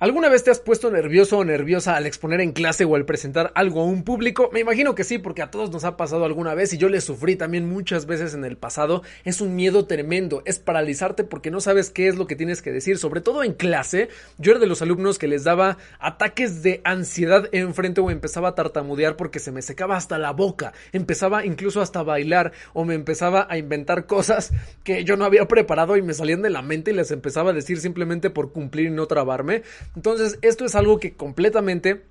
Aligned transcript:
¿Alguna 0.00 0.28
vez 0.28 0.44
te 0.44 0.52
has 0.52 0.60
puesto 0.60 0.92
nervioso 0.92 1.38
o 1.38 1.44
nerviosa 1.44 1.96
al 1.96 2.06
exponer 2.06 2.40
en 2.40 2.52
clase 2.52 2.84
o 2.84 2.94
al 2.94 3.04
presentar 3.04 3.50
algo 3.56 3.80
a 3.80 3.84
un 3.84 4.04
público? 4.04 4.48
Me 4.52 4.60
imagino 4.60 4.94
que 4.94 5.02
sí, 5.02 5.18
porque 5.18 5.42
a 5.42 5.50
todos 5.50 5.72
nos 5.72 5.82
ha 5.82 5.96
pasado 5.96 6.24
alguna 6.24 6.54
vez 6.54 6.72
y 6.72 6.78
yo 6.78 6.88
le 6.88 7.00
sufrí 7.00 7.34
también 7.34 7.68
muchas 7.68 8.06
veces 8.06 8.32
en 8.32 8.44
el 8.44 8.56
pasado. 8.56 9.02
Es 9.24 9.40
un 9.40 9.56
miedo 9.56 9.86
tremendo, 9.86 10.42
es 10.44 10.60
paralizarte 10.60 11.24
porque 11.24 11.50
no 11.50 11.60
sabes 11.60 11.90
qué 11.90 12.06
es 12.06 12.14
lo 12.14 12.28
que 12.28 12.36
tienes 12.36 12.62
que 12.62 12.70
decir, 12.70 12.96
sobre 12.96 13.20
todo 13.20 13.42
en 13.42 13.54
clase. 13.54 14.08
Yo 14.38 14.52
era 14.52 14.60
de 14.60 14.68
los 14.68 14.82
alumnos 14.82 15.18
que 15.18 15.26
les 15.26 15.42
daba 15.42 15.78
ataques 15.98 16.62
de 16.62 16.80
ansiedad 16.84 17.48
enfrente 17.50 18.00
o 18.00 18.12
empezaba 18.12 18.50
a 18.50 18.54
tartamudear 18.54 19.16
porque 19.16 19.40
se 19.40 19.50
me 19.50 19.62
secaba 19.62 19.96
hasta 19.96 20.16
la 20.16 20.30
boca, 20.30 20.74
empezaba 20.92 21.44
incluso 21.44 21.80
hasta 21.80 21.98
a 21.98 22.04
bailar 22.04 22.52
o 22.72 22.84
me 22.84 22.94
empezaba 22.94 23.48
a 23.50 23.58
inventar 23.58 24.06
cosas 24.06 24.52
que 24.84 25.02
yo 25.02 25.16
no 25.16 25.24
había 25.24 25.48
preparado 25.48 25.96
y 25.96 26.02
me 26.02 26.14
salían 26.14 26.42
de 26.42 26.50
la 26.50 26.62
mente 26.62 26.92
y 26.92 26.94
les 26.94 27.10
empezaba 27.10 27.50
a 27.50 27.54
decir 27.54 27.80
simplemente 27.80 28.30
por 28.30 28.52
cumplir 28.52 28.86
y 28.86 28.90
no 28.90 29.06
trabarme. 29.06 29.64
Entonces, 29.96 30.38
esto 30.42 30.64
es 30.64 30.74
algo 30.74 30.98
que 30.98 31.14
completamente 31.14 32.02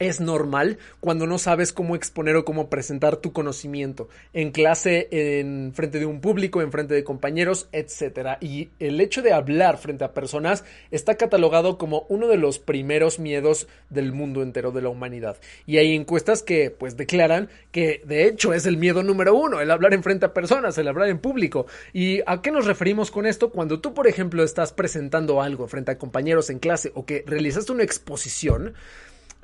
es 0.00 0.20
normal 0.20 0.78
cuando 0.98 1.26
no 1.26 1.38
sabes 1.38 1.72
cómo 1.72 1.94
exponer 1.94 2.34
o 2.34 2.44
cómo 2.44 2.68
presentar 2.68 3.18
tu 3.18 3.32
conocimiento 3.32 4.08
en 4.32 4.50
clase, 4.50 5.08
en 5.12 5.72
frente 5.74 6.00
de 6.00 6.06
un 6.06 6.20
público, 6.20 6.62
en 6.62 6.72
frente 6.72 6.94
de 6.94 7.04
compañeros, 7.04 7.68
etc. 7.70 8.38
Y 8.40 8.70
el 8.80 9.00
hecho 9.00 9.22
de 9.22 9.32
hablar 9.32 9.78
frente 9.78 10.02
a 10.02 10.14
personas 10.14 10.64
está 10.90 11.16
catalogado 11.16 11.78
como 11.78 12.06
uno 12.08 12.26
de 12.28 12.38
los 12.38 12.58
primeros 12.58 13.18
miedos 13.18 13.68
del 13.90 14.12
mundo 14.12 14.42
entero 14.42 14.72
de 14.72 14.82
la 14.82 14.88
humanidad. 14.88 15.36
Y 15.66 15.76
hay 15.76 15.94
encuestas 15.94 16.42
que 16.42 16.70
pues 16.70 16.96
declaran 16.96 17.50
que 17.70 18.02
de 18.06 18.26
hecho 18.26 18.54
es 18.54 18.64
el 18.64 18.78
miedo 18.78 19.02
número 19.02 19.34
uno, 19.34 19.60
el 19.60 19.70
hablar 19.70 19.92
en 19.92 20.02
frente 20.02 20.24
a 20.24 20.32
personas, 20.32 20.78
el 20.78 20.88
hablar 20.88 21.10
en 21.10 21.18
público. 21.18 21.66
¿Y 21.92 22.20
a 22.26 22.40
qué 22.40 22.50
nos 22.50 22.64
referimos 22.64 23.10
con 23.10 23.26
esto? 23.26 23.50
Cuando 23.50 23.80
tú, 23.80 23.92
por 23.92 24.06
ejemplo, 24.06 24.42
estás 24.42 24.72
presentando 24.72 25.42
algo 25.42 25.68
frente 25.68 25.92
a 25.92 25.98
compañeros 25.98 26.48
en 26.48 26.58
clase 26.58 26.90
o 26.94 27.04
que 27.04 27.22
realizaste 27.26 27.72
una 27.72 27.82
exposición, 27.82 28.74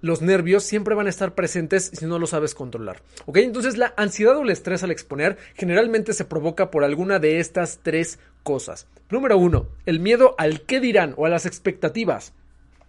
los 0.01 0.23
nervios 0.23 0.65
siempre 0.65 0.95
van 0.95 1.07
a 1.07 1.11
estar 1.11 1.35
presentes 1.35 1.91
si 1.95 2.07
no 2.07 2.19
lo 2.19 2.27
sabes 2.27 2.55
controlar. 2.55 3.03
¿Ok? 3.27 3.39
Entonces 3.39 3.77
la 3.77 3.95
ansiedad 3.97 4.37
o 4.37 4.43
el 4.43 4.51
estrés 4.51 4.83
al 4.83 4.91
exponer 4.91 5.39
generalmente 5.55 6.13
se 6.13 6.25
provoca 6.25 6.71
por 6.71 6.85
alguna 6.85 7.19
de 7.19 7.41
estas 7.41 7.81
tres 7.83 8.19
cosas. 8.43 8.87
Número 9.11 9.39
uno, 9.39 9.69
el 9.87 10.01
miedo 10.01 10.35
al 10.39 10.63
qué 10.63 10.81
dirán 10.81 11.15
o 11.17 11.27
a 11.27 11.29
las 11.29 11.47
expectativas. 11.47 12.33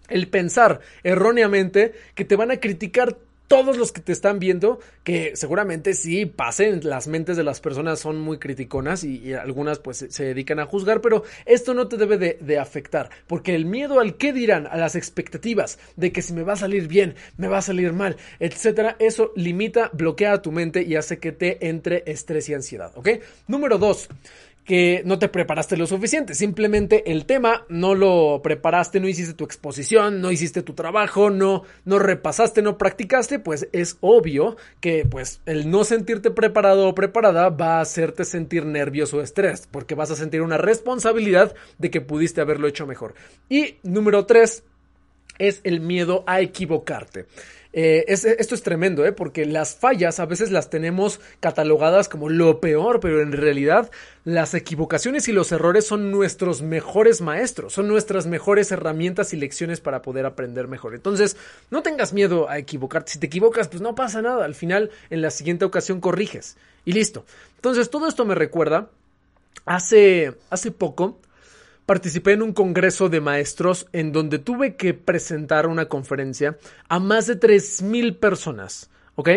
El 0.10 0.28
pensar 0.30 0.80
erróneamente 1.04 1.94
que 2.16 2.26
te 2.26 2.36
van 2.36 2.52
a 2.52 2.58
criticar 2.58 3.18
todos 3.48 3.78
los 3.78 3.92
que 3.92 4.02
te 4.02 4.12
están 4.12 4.40
viendo, 4.40 4.80
que 5.04 5.36
seguramente 5.36 5.94
sí 5.94 6.26
pasen, 6.26 6.82
las 6.84 7.08
mentes 7.08 7.38
de 7.38 7.44
las 7.44 7.60
personas 7.60 8.00
son 8.00 8.20
muy 8.20 8.38
criticonas 8.38 9.04
y, 9.04 9.34
algunas 9.34 9.80
pues 9.80 10.06
se 10.10 10.24
dedican 10.24 10.60
a 10.60 10.66
juzgar, 10.66 11.02
pero 11.02 11.24
esto 11.46 11.74
no 11.74 11.88
te 11.88 11.98
debe 11.98 12.18
de, 12.18 12.58
afectar, 12.60 13.10
porque 13.28 13.56
el 13.56 13.66
miedo 13.66 14.00
al 14.00 14.18
qué 14.18 14.34
dirán, 14.34 14.68
a 14.68 14.78
las 14.78 14.96
expectativas 14.96 15.80
de 15.96 16.12
que 16.12 16.22
si 16.22 16.34
me 16.34 16.44
va 16.44 16.54
a 16.54 16.58
salir 16.58 16.88
bien, 16.88 17.16
me 17.38 17.48
va 17.48 17.60
a 17.60 17.62
salir 17.62 17.94
mal, 17.94 18.18
etcétera, 18.40 18.96
eso 19.00 19.32
limita, 19.36 19.90
bloquea 19.94 20.42
tu 20.42 20.52
mente 20.52 20.82
y 20.82 20.96
hace 20.96 21.20
que 21.20 21.32
te 21.32 21.68
entre 21.68 22.04
estrés 22.08 22.50
y 22.50 22.54
ansiedad, 22.54 22.92
¿ok? 22.96 23.10
Número 23.48 23.78
dos, 23.78 24.10
que 24.68 25.02
no 25.06 25.18
te 25.18 25.30
preparaste 25.30 25.78
lo 25.78 25.88
suficiente. 25.88 26.36
Simplemente 26.36 27.10
el 27.10 27.26
tema 27.26 27.66
no 27.70 27.96
lo 27.96 28.42
preparaste, 28.44 29.00
no 29.00 29.08
hiciste 29.08 29.34
tu 29.34 29.46
exposición, 29.46 30.20
no 30.20 30.30
hiciste 30.30 30.62
tu 30.62 30.74
trabajo, 30.74 31.30
no, 31.30 31.64
no 31.86 32.00
repasaste, 32.00 32.62
no 32.62 32.78
practicaste, 32.78 33.40
pues 33.40 33.70
es 33.72 33.98
obvio 34.02 34.58
que 34.82 35.08
pues 35.10 35.40
el 35.46 35.72
no 35.72 35.86
sentirte 35.86 36.32
preparado 36.32 36.90
o 36.90 36.96
preparada 36.96 37.50
va 37.50 37.78
a 37.78 37.82
hacerte 37.82 38.26
sentir 38.26 38.66
nervioso 38.66 39.18
o 39.18 39.22
estrés, 39.22 39.68
porque 39.72 39.96
vas 39.96 40.12
a 40.12 40.18
sentir 40.18 40.42
una 40.42 40.58
responsabilidad 40.58 41.56
de 41.78 41.90
que 41.90 42.02
pudiste 42.02 42.42
haberlo 42.42 42.68
hecho 42.68 42.86
mejor. 42.86 43.16
Y 43.48 43.78
número 43.84 44.26
tres 44.26 44.64
es 45.40 45.62
el 45.64 45.82
miedo 45.82 46.24
a 46.28 46.42
equivocarte. 46.42 47.26
Eh, 47.80 48.06
esto 48.08 48.56
es 48.56 48.64
tremendo, 48.64 49.06
¿eh? 49.06 49.12
porque 49.12 49.46
las 49.46 49.76
fallas 49.76 50.20
a 50.20 50.26
veces 50.26 50.50
las 50.50 50.72
tenemos 50.72 51.20
catalogadas 51.40 52.10
como 52.10 52.28
lo 52.28 52.60
peor, 52.60 53.00
pero 53.00 53.22
en 53.22 53.32
realidad 53.32 53.92
las 54.24 54.56
equivocaciones 54.56 55.28
y 55.28 55.32
los 55.32 55.52
errores 55.52 55.86
son 55.86 56.10
nuestros 56.10 56.64
mejores 56.64 57.22
maestros, 57.22 57.74
son 57.74 57.88
nuestras 57.88 58.26
mejores 58.26 58.72
herramientas 58.72 59.34
y 59.34 59.38
lecciones 59.38 59.80
para 59.80 60.02
poder 60.02 60.26
aprender 60.26 60.68
mejor. 60.68 60.96
Entonces, 60.96 61.38
no 61.70 61.84
tengas 61.84 62.14
miedo 62.14 62.50
a 62.50 62.58
equivocarte. 62.58 63.12
Si 63.12 63.20
te 63.20 63.28
equivocas, 63.28 63.68
pues 63.68 63.82
no 63.82 63.94
pasa 63.94 64.24
nada. 64.24 64.46
Al 64.46 64.56
final, 64.56 64.90
en 65.12 65.22
la 65.22 65.30
siguiente 65.30 65.64
ocasión 65.64 66.02
corriges. 66.02 66.58
Y 66.84 66.94
listo. 66.94 67.26
Entonces, 67.58 67.92
todo 67.92 68.08
esto 68.08 68.26
me 68.26 68.34
recuerda, 68.34 68.90
hace, 69.66 70.34
hace 70.50 70.72
poco, 70.72 71.20
participé 71.88 72.34
en 72.34 72.44
un 72.44 72.52
congreso 72.54 73.08
de 73.08 73.22
maestros 73.22 73.88
en 73.94 74.12
donde 74.12 74.40
tuve 74.40 74.76
que 74.76 74.94
presentar 74.94 75.68
una 75.68 75.86
conferencia 75.86 76.58
a 76.90 77.00
más 77.00 77.28
de 77.28 77.40
3.000 77.40 78.20
personas, 78.20 78.90
¿ok? 79.16 79.30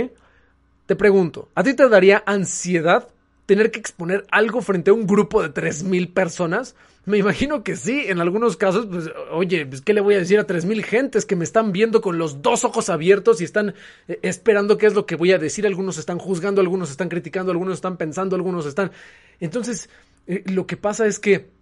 Te 0.87 0.97
pregunto, 0.97 1.49
¿a 1.55 1.63
ti 1.63 1.75
te 1.75 1.89
daría 1.89 2.25
ansiedad 2.27 3.09
tener 3.47 3.71
que 3.71 3.79
exponer 3.79 4.27
algo 4.33 4.63
frente 4.63 4.91
a 4.91 4.95
un 4.95 5.07
grupo 5.07 5.41
de 5.43 5.55
3.000 5.55 6.13
personas? 6.13 6.75
Me 7.07 7.19
imagino 7.19 7.63
que 7.63 7.77
sí, 7.77 8.07
en 8.09 8.21
algunos 8.21 8.57
casos, 8.57 8.87
pues, 8.91 9.09
oye, 9.31 9.65
pues, 9.65 9.81
¿qué 9.81 9.95
le 9.95 10.01
voy 10.01 10.17
a 10.17 10.19
decir 10.19 10.41
a 10.41 10.47
3.000 10.47 10.83
gentes 10.83 11.25
que 11.25 11.37
me 11.37 11.45
están 11.45 11.71
viendo 11.71 12.01
con 12.01 12.19
los 12.19 12.43
dos 12.43 12.65
ojos 12.65 12.91
abiertos 12.91 13.41
y 13.41 13.45
están 13.45 13.75
eh, 14.09 14.19
esperando 14.23 14.77
qué 14.77 14.87
es 14.87 14.95
lo 14.95 15.07
que 15.07 15.15
voy 15.15 15.31
a 15.31 15.39
decir? 15.39 15.69
Algunos 15.69 15.99
están 15.99 16.19
juzgando, 16.19 16.61
algunos 16.61 16.91
están 16.91 17.09
criticando, 17.09 17.53
algunos 17.53 17.75
están 17.75 17.97
pensando, 17.97 18.35
algunos 18.35 18.67
están... 18.67 18.91
Entonces, 19.39 19.89
eh, 20.27 20.43
lo 20.47 20.67
que 20.67 20.77
pasa 20.77 21.07
es 21.07 21.21
que 21.21 21.60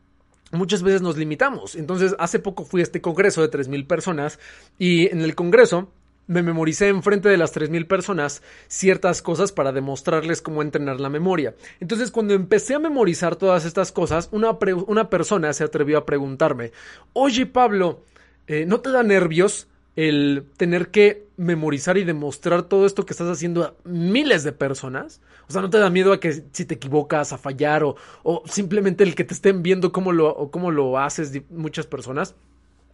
muchas 0.53 0.82
veces 0.82 1.03
nos 1.03 1.16
limitamos. 1.16 1.75
Entonces, 1.75 2.14
hace 2.19 2.38
poco 2.38 2.64
fui 2.64 2.81
a 2.81 2.84
este 2.84 3.00
congreso 3.00 3.42
de 3.42 3.50
3.000 3.50 3.86
personas 3.86 4.38
y 4.78 5.06
en 5.06 5.20
el 5.20 5.34
congreso 5.34 5.88
me 6.26 6.42
memoricé 6.42 6.88
enfrente 6.88 7.28
de 7.28 7.38
las 7.38 7.56
3.000 7.56 7.86
personas 7.86 8.42
ciertas 8.69 9.22
cosas 9.22 9.50
para 9.50 9.72
demostrarles 9.72 10.42
cómo 10.42 10.62
entrenar 10.62 11.00
la 11.00 11.08
memoria. 11.08 11.54
Entonces, 11.81 12.10
cuando 12.10 12.34
empecé 12.34 12.75
a 12.75 12.78
memorizar 12.78 13.37
todas 13.37 13.64
estas 13.64 13.92
cosas, 13.92 14.28
una, 14.31 14.58
una 14.87 15.08
persona 15.08 15.53
se 15.53 15.64
atrevió 15.64 15.98
a 15.98 16.06
preguntarme, 16.06 16.72
oye 17.14 17.47
Pablo, 17.47 18.03
eh, 18.47 18.66
¿no 18.66 18.81
te 18.81 18.91
da 18.91 19.03
nervios 19.03 19.69
el 19.98 20.44
tener 20.56 20.91
que 20.91 21.26
memorizar 21.37 21.98
y 21.98 22.04
demostrar 22.04 22.62
todo 22.62 22.87
esto 22.87 23.04
que 23.04 23.12
estás 23.12 23.26
haciendo 23.28 23.64
a 23.64 23.75
miles 23.82 24.44
de 24.44 24.53
personas. 24.53 25.20
O 25.49 25.53
sea, 25.53 25.62
no 25.62 25.71
te 25.71 25.79
da 25.79 25.89
miedo 25.91 26.12
a 26.12 26.21
que 26.21 26.45
si 26.53 26.65
te 26.65 26.75
equivocas, 26.75 27.33
a 27.33 27.39
fallar 27.39 27.83
o, 27.83 27.97
o 28.23 28.43
simplemente 28.47 29.05
el 29.05 29.15
que 29.15 29.25
te 29.25 29.35
estén 29.35 29.62
viendo 29.62 29.93
cómo 29.93 30.12
lo, 30.12 30.29
o 30.29 30.50
cómo 30.50 30.71
lo 30.71 30.99
haces 30.99 31.33
muchas 31.50 31.87
personas. 31.87 32.35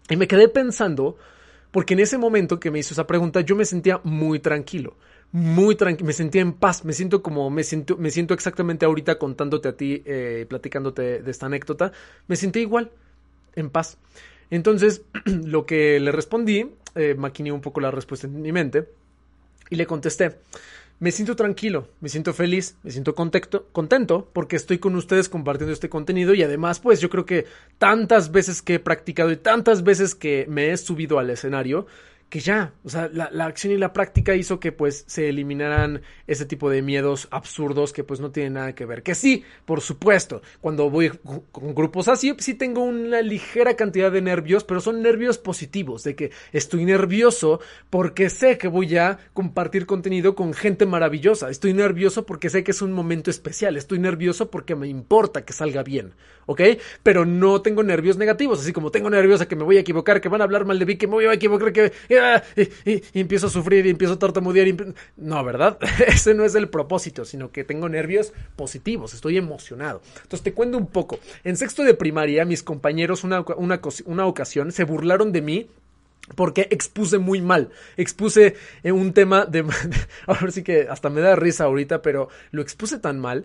Y 0.09 0.17
me 0.17 0.29
quedé 0.29 0.49
pensando, 0.49 1.17
porque 1.71 1.95
en 1.95 2.01
ese 2.01 2.19
momento 2.19 2.61
que 2.61 2.71
me 2.71 2.79
hizo 2.79 2.95
esa 2.95 3.07
pregunta, 3.07 3.41
yo 3.41 3.57
me 3.57 3.65
sentía 3.65 4.01
muy 4.05 4.39
tranquilo. 4.39 4.97
Muy 5.33 5.75
tranquilo, 5.75 6.07
me 6.07 6.13
sentía 6.13 6.43
en 6.43 6.53
paz, 6.53 6.85
me 6.85 6.93
siento 6.93 7.21
como, 7.21 7.51
me 7.51 7.65
siento, 7.65 7.97
me 7.97 8.11
siento 8.11 8.35
exactamente 8.35 8.87
ahorita 8.87 9.19
contándote 9.19 9.69
a 9.69 9.77
ti, 9.77 10.01
eh, 10.07 10.47
platicándote 10.49 11.23
de 11.23 11.31
esta 11.31 11.47
anécdota, 11.47 11.91
me 12.29 12.37
sentí 12.37 12.61
igual, 12.61 12.93
en 13.57 13.71
paz. 13.71 13.99
Entonces, 14.51 15.03
lo 15.25 15.67
que 15.67 15.99
le 15.99 16.13
respondí 16.13 16.71
eh, 16.95 17.17
maquiné 17.17 17.51
un 17.51 17.61
poco 17.61 17.81
la 17.81 17.91
respuesta 17.91 18.29
en 18.29 18.41
mi 18.41 18.53
mente 18.53 18.89
y 19.71 19.75
le 19.75 19.87
contesté, 19.87 20.39
me 21.01 21.11
siento 21.11 21.37
tranquilo, 21.37 21.89
me 22.01 22.09
siento 22.09 22.33
feliz, 22.33 22.77
me 22.83 22.91
siento 22.91 23.15
contento, 23.15 23.67
contento 23.73 24.29
porque 24.33 24.57
estoy 24.57 24.79
con 24.79 24.95
ustedes 24.97 25.29
compartiendo 25.29 25.73
este 25.73 25.89
contenido 25.89 26.35
y 26.35 26.43
además 26.43 26.81
pues 26.81 27.01
yo 27.01 27.11
creo 27.11 27.27
que 27.27 27.47
tantas 27.79 28.31
veces 28.31 28.63
que 28.63 28.75
he 28.75 28.79
practicado 28.79 29.31
y 29.33 29.37
tantas 29.37 29.83
veces 29.83 30.15
que 30.15 30.47
me 30.49 30.71
he 30.71 30.77
subido 30.77 31.19
al 31.19 31.31
escenario 31.31 31.87
que 32.29 32.41
ya, 32.41 32.75
o 32.83 32.89
sea, 32.89 33.09
la, 33.13 33.45
acción 33.45 33.73
y 33.73 33.77
la 33.77 33.93
práctica 33.93 34.35
hizo 34.35 34.59
que 34.59 34.73
pues 34.73 35.05
se 35.07 35.29
eliminaran 35.29 36.03
ese 36.27 36.45
tipo 36.45 36.69
de 36.69 36.83
miedos 36.83 37.29
absurdos 37.31 37.93
que 37.93 38.03
pues 38.03 38.19
no 38.19 38.33
tienen 38.33 38.55
nada 38.55 38.75
que 38.75 38.87
ver. 38.87 39.05
Que 39.05 39.15
sí, 39.15 39.45
por 39.65 39.81
supuesto, 39.81 40.43
cuando 40.61 40.91
voy 40.91 41.11
con 41.53 41.75
grupos 41.75 42.09
así, 42.09 42.35
sí 42.39 42.55
tengo 42.55 42.83
una 42.83 43.23
ligera 43.23 43.77
cantidad 43.77 44.11
de 44.11 44.21
nervios, 44.21 44.65
pero 44.65 44.81
son 44.81 45.01
nervios 45.01 45.39
positivos, 45.39 46.03
de 46.03 46.17
que 46.17 46.33
estoy 46.53 46.85
nervioso 46.85 47.61
porque 47.89 48.29
sé 48.31 48.59
que 48.59 48.67
voy 48.67 48.97
a 48.97 49.19
compartir 49.33 49.87
contenido 49.87 50.35
con 50.35 50.55
gente 50.55 50.87
maravillosa, 50.87 51.51
estoy 51.51 51.73
nervioso 51.73 52.27
porque 52.27 52.51
sé 52.51 52.65
que 52.65 52.73
es 52.73 52.83
un 52.83 52.93
momento 52.93 53.31
especial, 53.31 53.77
estoy 53.77 54.01
nervioso 54.01 54.51
porque 54.51 54.75
me 54.75 54.89
importa 54.89 55.45
que 55.45 55.53
salga 55.53 55.83
bien, 55.83 56.15
¿ok? 56.47 56.63
Pero 57.03 57.25
no 57.25 57.63
tengo 57.63 57.83
nervios 57.83 58.17
negativos, 58.17 58.61
así 58.61 58.73
como 58.73 58.91
tengo 58.91 59.09
nervios 59.09 59.41
a 59.41 59.47
que 59.47 59.57
me 59.57 59.65
voy 59.65 59.77
a 59.77 59.81
equivocar, 59.81 60.21
que 60.21 60.29
van 60.29 60.41
a 60.41 60.45
hablar 60.45 60.65
mal 60.65 60.79
de 60.79 60.87
mí, 60.87 60.97
que 60.97 61.07
me 61.07 61.15
voy 61.15 61.27
a 61.27 61.33
equivocar, 61.33 61.73
que 61.73 61.93
y, 62.85 63.03
empiezo 63.19 63.47
a 63.47 63.51
sufrir 63.51 63.87
y 63.87 63.91
empiezo 63.91 64.15
a 64.15 64.19
tartamudear. 64.19 64.95
No, 65.17 65.45
¿verdad? 65.45 65.79
Ese 66.07 66.35
no 66.35 66.45
es 66.45 66.55
el 66.55 66.69
propósito, 66.69 67.25
sino 67.25 67.51
que 67.51 67.65
tengo 67.65 67.89
nervios 67.89 68.33
positivos, 68.57 69.15
estoy 69.15 69.37
emocionado. 69.37 70.03
Entonces 70.23 70.43
te 70.43 70.53
cuento 70.53 70.79
un 70.79 70.87
poco. 70.87 71.19
En 71.45 71.57
sexto 71.57 71.83
de 71.83 71.95
primaria, 71.95 72.45
mis 72.45 72.63
compañeros 72.63 73.25
una, 73.25 73.45
una, 73.57 74.27
ocasión 74.27 74.73
se 74.73 74.85
burlaron 74.85 75.33
de 75.33 75.43
mí 75.43 75.69
porque 76.35 76.69
expuse 76.71 77.19
muy 77.19 77.41
mal. 77.41 77.71
Expuse 77.97 78.57
un 78.85 79.13
tema 79.13 79.45
de... 79.45 79.65
Ahora 80.27 80.51
sí 80.51 80.63
que 80.63 80.87
hasta 80.89 81.11
me 81.11 81.21
da 81.21 81.37
risa 81.37 81.65
ahorita, 81.65 82.03
pero 82.03 82.29
lo 82.51 82.63
expuse 82.63 82.99
tan 82.99 83.19
mal. 83.19 83.45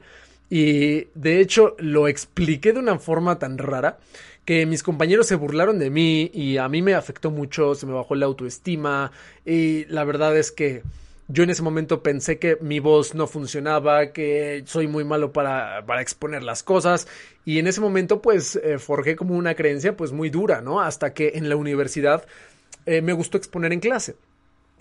Y 0.50 1.08
de 1.14 1.40
hecho 1.40 1.76
lo 1.80 2.08
expliqué 2.08 2.74
de 2.74 2.80
una 2.80 2.98
forma 2.98 3.38
tan 3.38 3.58
rara 3.58 4.00
que 4.46 4.66
mis 4.66 4.82
compañeros 4.82 5.28
se 5.28 5.36
burlaron 5.36 5.78
de 5.78 5.92
mí 5.92 6.32
y 6.34 6.58
a 6.58 6.68
mí 6.68 6.82
me 6.82 6.96
afectó 6.96 7.30
mucho, 7.30 7.76
se 7.76 7.86
me 7.86 7.94
bajó 7.94 8.16
la 8.16 8.26
autoestima 8.26 9.12
y 9.46 9.86
la 9.86 10.04
verdad 10.04 10.36
es 10.36 10.52
que 10.52 10.82
yo 11.28 11.44
en 11.44 11.52
ese 11.52 11.62
momento 11.62 12.02
pensé 12.02 12.40
que 12.40 12.58
mi 12.60 12.80
voz 12.80 13.14
no 13.14 13.28
funcionaba, 13.28 14.12
que 14.12 14.64
soy 14.66 14.88
muy 14.88 15.04
malo 15.04 15.32
para, 15.32 15.86
para 15.86 16.02
exponer 16.02 16.42
las 16.42 16.64
cosas 16.64 17.08
y 17.46 17.60
en 17.60 17.68
ese 17.68 17.80
momento 17.80 18.24
pues 18.24 18.56
eh, 18.56 18.80
forjé 18.80 19.16
como 19.16 19.36
una 19.36 19.54
creencia 19.54 19.96
pues 19.96 20.12
muy 20.12 20.32
dura, 20.32 20.62
¿no? 20.62 20.82
Hasta 20.82 21.14
que 21.14 21.34
en 21.36 21.48
la 21.48 21.56
universidad 21.56 22.26
eh, 22.88 23.04
me 23.04 23.14
gustó 23.14 23.38
exponer 23.38 23.72
en 23.72 23.80
clase. 23.80 24.16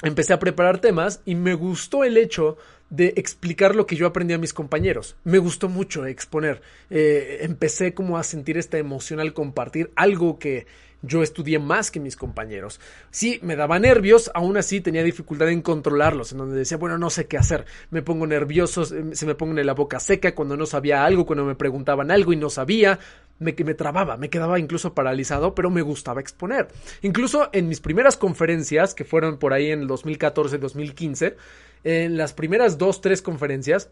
Empecé 0.03 0.33
a 0.33 0.39
preparar 0.39 0.81
temas 0.81 1.21
y 1.25 1.35
me 1.35 1.55
gustó 1.55 2.05
el 2.05 2.17
hecho 2.17 2.57
de 2.91 3.15
explicar 3.17 3.75
lo 3.75 3.87
que 3.87 3.97
yo 3.97 4.07
aprendí 4.07 4.33
a 4.33 4.39
mis 4.39 4.55
compañeros. 4.55 5.17
Me 5.25 5.39
gustó 5.39 5.69
mucho 5.69 6.07
exponer. 6.07 6.63
Eh, 6.89 7.39
empecé 7.41 7.95
como 7.95 8.17
a 8.17 8.23
sentir 8.23 8.57
esta 8.59 8.79
emoción 8.79 9.21
al 9.21 9.35
compartir 9.35 9.91
algo 9.97 10.39
que 10.39 10.67
yo 11.03 11.23
estudié 11.23 11.59
más 11.59 11.91
que 11.91 12.01
mis 12.01 12.17
compañeros. 12.17 12.81
Sí, 13.11 13.39
me 13.43 13.57
daba 13.57 13.79
nervios, 13.79 14.31
aún 14.35 14.57
así 14.57 14.81
tenía 14.81 15.03
dificultad 15.03 15.49
en 15.49 15.63
controlarlos, 15.63 16.33
en 16.33 16.39
donde 16.39 16.57
decía, 16.57 16.77
bueno, 16.77 16.99
no 16.99 17.11
sé 17.11 17.27
qué 17.27 17.39
hacer, 17.39 17.67
me 17.91 18.03
pongo 18.03 18.27
nervioso, 18.27 18.85
se 18.85 19.27
me 19.27 19.35
pongo 19.35 19.59
en 19.59 19.67
la 19.67 19.75
boca 19.75 20.01
seca 20.01 20.35
cuando 20.35 20.57
no 20.57 20.67
sabía 20.67 21.05
algo, 21.05 21.27
cuando 21.27 21.45
me 21.45 21.55
preguntaban 21.55 22.11
algo 22.11 22.33
y 22.33 22.37
no 22.37 22.51
sabía, 22.51 22.99
me, 23.39 23.55
me 23.65 23.75
trababa, 23.75 24.17
me 24.17 24.31
quedaba 24.31 24.59
incluso 24.59 24.95
paralizado, 24.95 25.55
pero 25.55 25.71
me 25.71 25.83
gustaba 25.83 26.21
exponer. 26.21 26.69
Incluso 27.03 27.51
en 27.53 27.69
mis 27.69 27.81
primeras 27.81 28.17
conferencias, 28.17 28.95
que 28.95 29.05
fueron 29.05 29.39
por 29.39 29.53
ahí 29.53 29.71
en 29.71 29.83
el 29.83 29.89
2014-2015, 29.89 31.37
en 31.85 32.17
las 32.17 32.33
primeras 32.33 32.79
dos, 32.79 33.01
tres 33.01 33.23
conferencias, 33.23 33.91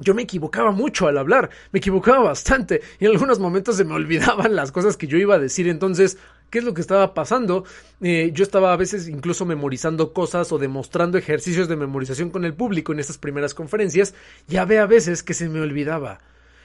yo 0.00 0.14
me 0.14 0.22
equivocaba 0.22 0.70
mucho 0.70 1.06
al 1.06 1.18
hablar, 1.18 1.50
me 1.72 1.78
equivocaba 1.78 2.20
bastante 2.20 2.80
y 2.98 3.06
en 3.06 3.12
algunos 3.12 3.38
momentos 3.38 3.76
se 3.76 3.84
me 3.84 3.94
olvidaban 3.98 4.54
las 4.54 4.72
cosas 4.72 4.96
que 4.96 5.06
yo 5.06 5.18
iba 5.18 5.34
a 5.34 5.38
decir. 5.38 5.68
Entonces, 5.68 6.18
¿qué 6.50 6.58
es 6.58 6.64
lo 6.64 6.74
que 6.74 6.80
estaba 6.80 7.14
pasando? 7.14 7.64
Eh, 8.00 8.30
yo 8.32 8.42
estaba 8.42 8.72
a 8.72 8.76
veces 8.76 9.08
incluso 9.08 9.44
memorizando 9.44 10.12
cosas 10.12 10.52
o 10.52 10.58
demostrando 10.58 11.18
ejercicios 11.18 11.68
de 11.68 11.76
memorización 11.76 12.30
con 12.30 12.44
el 12.44 12.54
público 12.54 12.92
en 12.92 13.00
estas 13.00 13.18
primeras 13.18 13.54
conferencias. 13.54 14.14
Ya 14.46 14.64
ve 14.64 14.78
a 14.78 14.86
veces 14.86 15.22
que 15.22 15.34
se 15.34 15.48
me 15.48 15.60
olvidaba. 15.60 16.20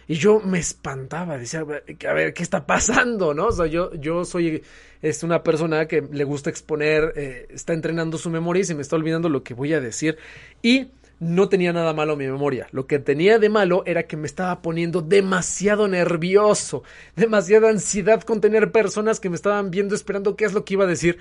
Y 0.06 0.16
yo 0.16 0.42
me 0.42 0.60
espantaba, 0.60 1.38
decía, 1.38 1.62
a 1.62 2.14
ver, 2.14 2.34
¿qué 2.34 2.44
está 2.44 2.66
pasando? 2.66 3.34
¿No? 3.34 3.48
O 3.48 3.52
sea, 3.54 3.68
yo, 3.68 3.94
yo 3.96 4.26
soy 4.26 4.62
es 5.04 5.22
una 5.22 5.44
persona 5.44 5.86
que 5.86 6.02
le 6.02 6.24
gusta 6.24 6.50
exponer, 6.50 7.12
eh, 7.18 7.48
está 7.50 7.74
entrenando 7.74 8.18
su 8.18 8.30
memoria 8.30 8.62
y 8.62 8.64
se 8.64 8.74
me 8.74 8.82
está 8.82 8.96
olvidando 8.96 9.28
lo 9.28 9.44
que 9.44 9.54
voy 9.54 9.74
a 9.74 9.82
decir. 9.82 10.18
Y 10.62 10.92
no 11.20 11.50
tenía 11.50 11.74
nada 11.74 11.94
malo 11.94 12.16
mi 12.16 12.26
memoria. 12.26 12.68
Lo 12.72 12.88
que 12.88 13.00
tenía 13.00 13.40
de 13.40 13.50
malo 13.50 13.84
era 13.86 14.04
que 14.04 14.18
me 14.18 14.28
estaba 14.28 14.62
poniendo 14.62 15.02
demasiado 15.02 15.88
nervioso, 15.88 16.84
demasiada 17.16 17.70
ansiedad 17.70 18.22
con 18.22 18.42
tener 18.42 18.72
personas 18.72 19.20
que 19.20 19.30
me 19.30 19.36
estaban 19.36 19.72
viendo 19.72 19.96
esperando 19.96 20.36
qué 20.36 20.46
es 20.46 20.54
lo 20.54 20.66
que 20.66 20.74
iba 20.74 20.86
a 20.86 20.88
decir. 20.88 21.20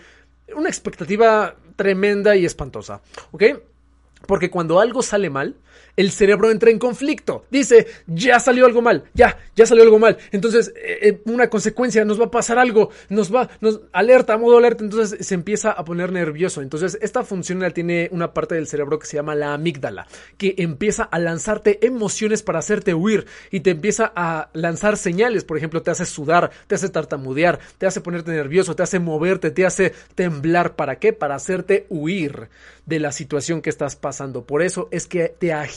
Una 0.55 0.69
expectativa 0.69 1.57
tremenda 1.77 2.37
y 2.37 2.45
espantosa. 2.45 3.01
¿Ok? 3.31 3.45
Porque 4.27 4.51
cuando 4.51 4.81
algo 4.81 5.03
sale 5.03 5.31
mal, 5.31 5.57
el 5.97 6.11
cerebro 6.11 6.51
entra 6.51 6.71
en 6.71 6.79
conflicto. 6.79 7.45
Dice, 7.51 7.87
ya 8.07 8.41
salió 8.41 8.67
algo 8.67 8.83
mal, 8.83 9.05
ya, 9.15 9.39
ya 9.55 9.67
salió 9.67 9.85
algo 9.85 9.99
mal. 9.99 10.17
Entonces, 10.31 10.73
eh, 10.77 10.99
eh, 11.03 11.23
una 11.27 11.49
consecuencia, 11.49 12.05
nos 12.05 12.21
va 12.21 12.27
a 12.27 12.31
pasar 12.31 12.59
algo, 12.59 12.91
nos 13.09 13.35
va, 13.35 13.49
nos 13.61 13.81
alerta, 13.93 14.37
modo 14.39 14.59
alerta. 14.59 14.85
Entonces 14.85 15.27
se 15.27 15.35
empieza 15.35 15.73
a 15.73 15.85
poner 15.85 16.13
nervioso. 16.13 16.63
Entonces, 16.63 16.99
esta 17.01 17.23
función 17.25 17.63
tiene 17.73 18.09
una 18.13 18.33
parte 18.33 18.55
del 18.55 18.67
cerebro 18.67 18.99
que 18.99 19.07
se 19.07 19.17
llama 19.17 19.35
la 19.35 19.55
amígdala, 19.55 20.07
que 20.37 20.55
empieza 20.59 21.05
a 21.05 21.19
lanzarte 21.19 21.87
emociones 21.87 22.43
para 22.43 22.59
hacerte 22.59 22.95
huir 22.95 23.27
y 23.51 23.61
te 23.61 23.71
empieza 23.71 24.13
a 24.17 24.49
lanzar 24.53 24.97
señales. 24.97 25.45
Por 25.45 25.57
ejemplo, 25.57 25.83
te 25.83 25.91
hace 25.91 26.07
sudar, 26.07 26.51
te 26.67 26.75
hace 26.75 26.89
tartamudear, 26.89 27.61
te 27.79 27.87
hace 27.87 28.01
ponerte 28.01 28.33
nervioso, 28.33 28.75
te 28.75 28.83
hace 28.83 28.99
moverte, 28.99 29.51
te 29.51 29.67
hace 29.67 29.93
temblar. 30.15 30.75
¿Para 30.75 30.97
qué? 30.97 31.13
Para 31.13 31.35
hacerte 31.35 31.87
huir 31.89 32.49
de 32.87 32.99
la 32.99 33.13
situación 33.13 33.63
que 33.63 33.71
estás 33.71 33.97
pasando. 33.97 34.45
Por 34.45 34.63
eso 34.63 34.89
es 34.91 35.07
que 35.07 35.29
te 35.29 35.53
agita. 35.53 35.72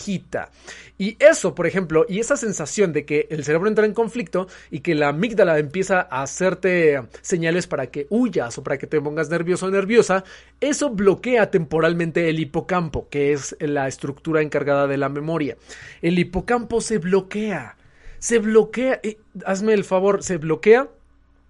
Y 0.97 1.18
eso, 1.19 1.56
por 1.56 1.68
ejemplo, 1.68 2.06
y 2.07 2.19
esa 2.19 2.38
sensación 2.38 2.94
de 2.94 3.06
que 3.06 3.27
el 3.30 3.44
cerebro 3.44 3.68
entra 3.68 3.86
en 3.86 3.94
conflicto 3.94 4.47
y 4.71 4.80
que 4.80 4.95
la 4.95 5.09
amígdala 5.09 5.59
empieza 5.59 6.07
a 6.09 6.24
hacerte 6.24 7.01
señales 7.21 7.68
para 7.68 7.88
que 7.88 8.07
huyas 8.09 8.57
o 8.57 8.63
para 8.63 8.77
que 8.77 8.88
te 8.88 9.01
pongas 9.01 9.30
nervioso 9.30 9.65
o 9.65 9.71
nerviosa, 9.71 10.24
eso 10.62 10.89
bloquea 10.89 11.51
temporalmente 11.51 12.30
el 12.30 12.39
hipocampo, 12.39 13.09
que 13.09 13.33
es 13.33 13.56
la 13.59 13.88
estructura 13.88 14.42
encargada 14.42 14.88
de 14.88 14.97
la 14.97 15.09
memoria. 15.09 15.57
El 16.01 16.18
hipocampo 16.19 16.80
se 16.81 16.97
bloquea. 16.97 17.75
Se 18.19 18.39
bloquea. 18.39 19.00
Y, 19.03 19.18
hazme 19.45 19.74
el 19.74 19.83
favor, 19.83 20.24
se 20.24 20.38
bloquea 20.38 20.88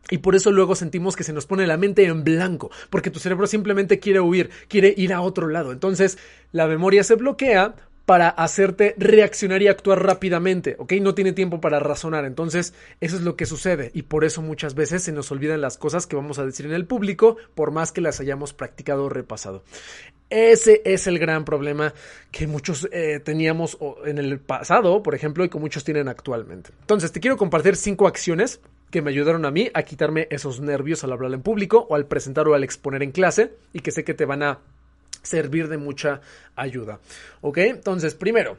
y 0.10 0.20
por 0.20 0.36
eso 0.36 0.52
luego 0.52 0.76
sentimos 0.76 1.16
que 1.16 1.24
se 1.24 1.34
nos 1.34 1.48
pone 1.48 1.66
la 1.66 1.78
mente 1.78 2.06
en 2.06 2.24
blanco, 2.24 2.70
porque 2.90 3.10
tu 3.10 3.20
cerebro 3.20 3.48
simplemente 3.48 4.00
quiere 4.00 4.20
huir, 4.20 4.52
quiere 4.68 4.94
ir 4.96 5.14
a 5.14 5.22
otro 5.22 5.48
lado. 5.48 5.72
Entonces, 5.72 6.18
la 6.52 6.68
memoria 6.68 7.04
se 7.04 7.16
bloquea 7.16 7.74
para 8.06 8.30
hacerte 8.30 8.94
reaccionar 8.98 9.62
y 9.62 9.68
actuar 9.68 10.04
rápidamente, 10.04 10.76
¿ok? 10.78 10.94
No 11.02 11.16
tiene 11.16 11.34
tiempo 11.34 11.60
para 11.60 11.80
razonar. 11.80 12.26
Entonces, 12.26 12.74
eso 13.02 13.16
es 13.16 13.24
lo 13.24 13.36
que 13.36 13.46
sucede. 13.46 13.90
Y 13.94 14.04
por 14.04 14.24
eso 14.26 14.42
muchas 14.42 14.76
veces 14.76 15.04
se 15.04 15.12
nos 15.12 15.32
olvidan 15.32 15.62
las 15.62 15.78
cosas 15.78 16.06
que 16.06 16.16
vamos 16.16 16.38
a 16.38 16.46
decir 16.46 16.66
en 16.66 16.74
el 16.74 16.86
público, 16.86 17.38
por 17.56 17.72
más 17.72 17.92
que 17.92 18.02
las 18.02 18.20
hayamos 18.20 18.54
practicado 18.54 19.06
o 19.06 19.10
repasado. 19.10 19.64
Ese 20.30 20.82
es 20.86 21.08
el 21.08 21.20
gran 21.20 21.46
problema 21.46 21.94
que 22.32 22.48
muchos 22.48 22.88
eh, 22.92 23.20
teníamos 23.20 23.78
en 24.06 24.18
el 24.18 24.40
pasado, 24.40 25.02
por 25.02 25.16
ejemplo, 25.16 25.44
y 25.44 25.50
que 25.50 25.60
muchos 25.60 25.84
tienen 25.84 26.08
actualmente. 26.08 26.72
Entonces, 26.82 27.12
te 27.12 27.20
quiero 27.20 27.38
compartir 27.38 27.76
cinco 27.76 28.08
acciones 28.08 28.60
que 28.92 29.02
me 29.02 29.10
ayudaron 29.10 29.46
a 29.46 29.52
mí 29.52 29.70
a 29.74 29.84
quitarme 29.84 30.28
esos 30.30 30.62
nervios 30.62 31.04
al 31.04 31.12
hablar 31.12 31.34
en 31.34 31.42
público 31.42 31.88
o 31.90 31.96
al 31.96 32.06
presentar 32.06 32.48
o 32.48 32.54
al 32.54 32.64
exponer 32.64 33.02
en 33.04 33.12
clase 33.12 33.54
y 33.74 33.80
que 33.80 33.92
sé 33.92 34.04
que 34.04 34.14
te 34.14 34.26
van 34.26 34.44
a 34.44 34.60
servir 35.26 35.68
de 35.68 35.78
mucha 35.78 36.22
ayuda. 36.56 37.00
¿Ok? 37.42 37.58
Entonces, 37.60 38.16
primero, 38.16 38.58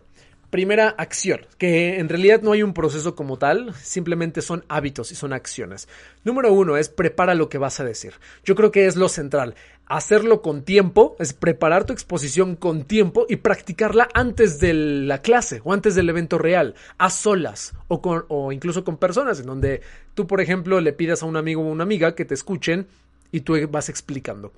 primera 0.51 0.89
acción, 0.89 1.41
que 1.59 1.99
en 1.99 2.09
realidad 2.09 2.43
no 2.43 2.53
hay 2.53 2.63
un 2.63 2.73
proceso 2.73 3.15
como 3.15 3.37
tal, 3.37 3.75
simplemente 3.75 4.43
son 4.43 4.65
hábitos 4.69 5.13
y 5.13 5.15
son 5.15 5.33
acciones. 5.33 5.89
Número 6.25 6.53
uno 6.53 6.77
es 6.77 6.89
prepara 6.89 7.35
lo 7.35 7.49
que 7.49 7.59
vas 7.59 7.81
a 7.81 7.85
decir. 7.85 8.15
Yo 8.45 8.55
creo 8.55 8.71
que 8.71 8.87
es 8.87 8.97
lo 8.97 9.09
central. 9.09 9.55
Hacerlo 9.87 10.43
con 10.43 10.63
tiempo, 10.63 11.15
es 11.19 11.33
preparar 11.33 11.85
tu 11.85 11.93
exposición 11.93 12.57
con 12.57 12.85
tiempo 12.85 13.27
y 13.29 13.37
practicarla 13.37 14.09
antes 14.15 14.59
de 14.59 14.75
la 14.75 15.21
clase 15.21 15.61
o 15.63 15.73
antes 15.73 15.95
del 15.95 16.09
evento 16.09 16.39
real, 16.39 16.75
a 16.99 17.11
solas 17.11 17.75
o, 17.89 18.01
con, 18.03 18.25
o 18.29 18.51
incluso 18.51 18.83
con 18.83 18.97
personas, 18.97 19.39
en 19.41 19.47
donde 19.47 19.83
tú, 20.15 20.27
por 20.27 20.41
ejemplo, 20.41 20.81
le 20.81 20.93
pidas 20.93 21.23
a 21.23 21.27
un 21.27 21.37
amigo 21.37 21.63
o 21.63 21.67
una 21.67 21.85
amiga 21.85 22.15
que 22.15 22.25
te 22.25 22.35
escuchen 22.35 22.87
y 23.31 23.41
tú 23.41 23.55
vas 23.71 23.89
explicando 23.89 24.53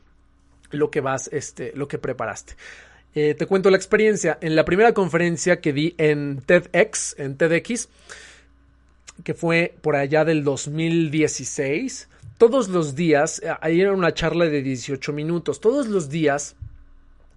lo 0.70 0.90
que 0.90 1.00
vas, 1.00 1.28
este, 1.32 1.72
lo 1.75 1.88
que 1.88 1.98
preparaste. 1.98 2.54
Eh, 3.14 3.34
te 3.34 3.46
cuento 3.46 3.70
la 3.70 3.76
experiencia. 3.76 4.38
En 4.40 4.54
la 4.54 4.64
primera 4.64 4.92
conferencia 4.92 5.60
que 5.60 5.72
di 5.72 5.94
en 5.98 6.40
TEDx, 6.44 7.18
en 7.18 7.37
TEDx, 7.37 7.88
que 9.25 9.34
fue 9.34 9.75
por 9.80 9.96
allá 9.96 10.25
del 10.25 10.44
2016, 10.44 12.08
todos 12.37 12.68
los 12.68 12.94
días, 12.94 13.42
eh, 13.42 13.50
ahí 13.60 13.80
era 13.80 13.92
una 13.92 14.14
charla 14.14 14.44
de 14.46 14.62
18 14.62 15.12
minutos, 15.12 15.60
todos 15.60 15.88
los 15.88 16.08
días 16.08 16.54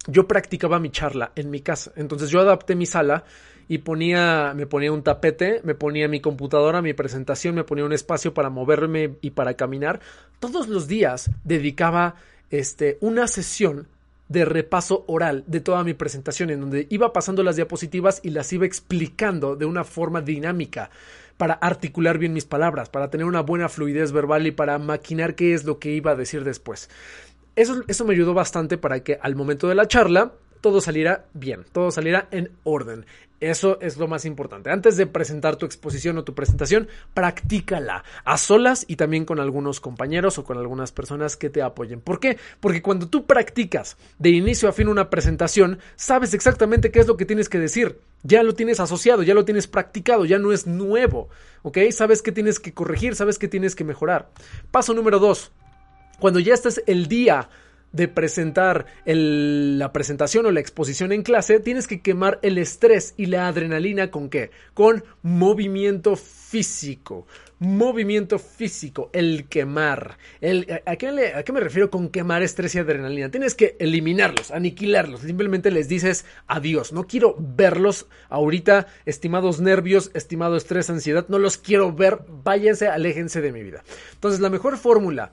yo 0.06 0.26
practicaba 0.26 0.78
mi 0.78 0.90
charla 0.90 1.32
en 1.36 1.50
mi 1.50 1.60
casa. 1.60 1.92
Entonces 1.96 2.30
yo 2.30 2.40
adapté 2.40 2.74
mi 2.74 2.86
sala 2.86 3.24
y 3.68 3.78
ponía, 3.78 4.52
me 4.54 4.66
ponía 4.66 4.92
un 4.92 5.02
tapete, 5.02 5.60
me 5.64 5.74
ponía 5.74 6.08
mi 6.08 6.20
computadora, 6.20 6.82
mi 6.82 6.92
presentación, 6.92 7.54
me 7.54 7.64
ponía 7.64 7.84
un 7.84 7.92
espacio 7.92 8.34
para 8.34 8.50
moverme 8.50 9.16
y 9.20 9.30
para 9.30 9.54
caminar. 9.54 10.00
Todos 10.40 10.68
los 10.68 10.88
días 10.88 11.30
dedicaba 11.44 12.16
este, 12.52 12.98
una 13.00 13.26
sesión 13.26 13.88
de 14.28 14.44
repaso 14.44 15.04
oral 15.08 15.42
de 15.46 15.60
toda 15.60 15.82
mi 15.82 15.94
presentación, 15.94 16.50
en 16.50 16.60
donde 16.60 16.86
iba 16.90 17.12
pasando 17.12 17.42
las 17.42 17.56
diapositivas 17.56 18.20
y 18.22 18.30
las 18.30 18.52
iba 18.52 18.64
explicando 18.64 19.56
de 19.56 19.66
una 19.66 19.84
forma 19.84 20.20
dinámica 20.20 20.90
para 21.36 21.54
articular 21.54 22.18
bien 22.18 22.32
mis 22.32 22.44
palabras, 22.44 22.88
para 22.88 23.10
tener 23.10 23.26
una 23.26 23.40
buena 23.40 23.68
fluidez 23.68 24.12
verbal 24.12 24.46
y 24.46 24.52
para 24.52 24.78
maquinar 24.78 25.34
qué 25.34 25.54
es 25.54 25.64
lo 25.64 25.78
que 25.78 25.92
iba 25.92 26.12
a 26.12 26.14
decir 26.14 26.44
después. 26.44 26.88
Eso, 27.56 27.82
eso 27.88 28.04
me 28.04 28.14
ayudó 28.14 28.32
bastante 28.32 28.78
para 28.78 29.02
que 29.02 29.18
al 29.20 29.34
momento 29.34 29.68
de 29.68 29.74
la 29.74 29.88
charla 29.88 30.32
todo 30.62 30.80
saliera 30.80 31.26
bien, 31.34 31.66
todo 31.72 31.90
saliera 31.90 32.28
en 32.30 32.50
orden. 32.64 33.04
Eso 33.40 33.80
es 33.80 33.96
lo 33.96 34.06
más 34.06 34.24
importante. 34.24 34.70
Antes 34.70 34.96
de 34.96 35.08
presentar 35.08 35.56
tu 35.56 35.66
exposición 35.66 36.16
o 36.16 36.22
tu 36.22 36.32
presentación, 36.32 36.86
practícala 37.12 38.04
a 38.24 38.38
solas 38.38 38.84
y 38.86 38.94
también 38.94 39.24
con 39.24 39.40
algunos 39.40 39.80
compañeros 39.80 40.38
o 40.38 40.44
con 40.44 40.58
algunas 40.58 40.92
personas 40.92 41.36
que 41.36 41.50
te 41.50 41.60
apoyen. 41.60 42.00
¿Por 42.00 42.20
qué? 42.20 42.38
Porque 42.60 42.82
cuando 42.82 43.08
tú 43.08 43.26
practicas 43.26 43.96
de 44.20 44.30
inicio 44.30 44.68
a 44.68 44.72
fin 44.72 44.86
una 44.86 45.10
presentación, 45.10 45.80
sabes 45.96 46.34
exactamente 46.34 46.92
qué 46.92 47.00
es 47.00 47.08
lo 47.08 47.16
que 47.16 47.26
tienes 47.26 47.48
que 47.48 47.58
decir. 47.58 47.98
Ya 48.22 48.44
lo 48.44 48.54
tienes 48.54 48.78
asociado, 48.78 49.24
ya 49.24 49.34
lo 49.34 49.44
tienes 49.44 49.66
practicado, 49.66 50.24
ya 50.24 50.38
no 50.38 50.52
es 50.52 50.68
nuevo. 50.68 51.28
¿Ok? 51.62 51.78
Sabes 51.90 52.22
qué 52.22 52.30
tienes 52.30 52.60
que 52.60 52.72
corregir, 52.72 53.16
sabes 53.16 53.40
qué 53.40 53.48
tienes 53.48 53.74
que 53.74 53.82
mejorar. 53.82 54.28
Paso 54.70 54.94
número 54.94 55.18
dos. 55.18 55.50
Cuando 56.20 56.38
ya 56.38 56.54
estés 56.54 56.80
el 56.86 57.08
día 57.08 57.48
de 57.92 58.08
presentar 58.08 58.86
la 59.04 59.92
presentación 59.92 60.46
o 60.46 60.50
la 60.50 60.60
exposición 60.60 61.12
en 61.12 61.22
clase, 61.22 61.60
tienes 61.60 61.86
que 61.86 62.00
quemar 62.00 62.38
el 62.42 62.58
estrés 62.58 63.14
y 63.16 63.26
la 63.26 63.48
adrenalina 63.48 64.10
con 64.10 64.28
qué? 64.28 64.50
Con 64.74 65.04
movimiento 65.22 66.16
físico. 66.16 67.26
Movimiento 67.58 68.40
físico, 68.40 69.08
el 69.12 69.46
quemar. 69.48 70.18
¿a, 70.84 70.96
qué 70.96 71.32
¿A 71.32 71.42
qué 71.44 71.52
me 71.52 71.60
refiero 71.60 71.90
con 71.90 72.08
quemar 72.08 72.42
estrés 72.42 72.74
y 72.74 72.80
adrenalina? 72.80 73.30
Tienes 73.30 73.54
que 73.54 73.76
eliminarlos, 73.78 74.50
aniquilarlos. 74.50 75.20
Simplemente 75.20 75.70
les 75.70 75.88
dices 75.88 76.24
adiós. 76.48 76.92
No 76.92 77.06
quiero 77.06 77.36
verlos 77.38 78.08
ahorita, 78.28 78.88
estimados 79.06 79.60
nervios, 79.60 80.10
estimado 80.14 80.56
estrés, 80.56 80.90
ansiedad. 80.90 81.26
No 81.28 81.38
los 81.38 81.56
quiero 81.56 81.92
ver. 81.92 82.18
Váyanse, 82.42 82.88
aléjense 82.88 83.40
de 83.40 83.52
mi 83.52 83.62
vida. 83.62 83.84
Entonces, 84.14 84.40
la 84.40 84.50
mejor 84.50 84.76
fórmula 84.76 85.30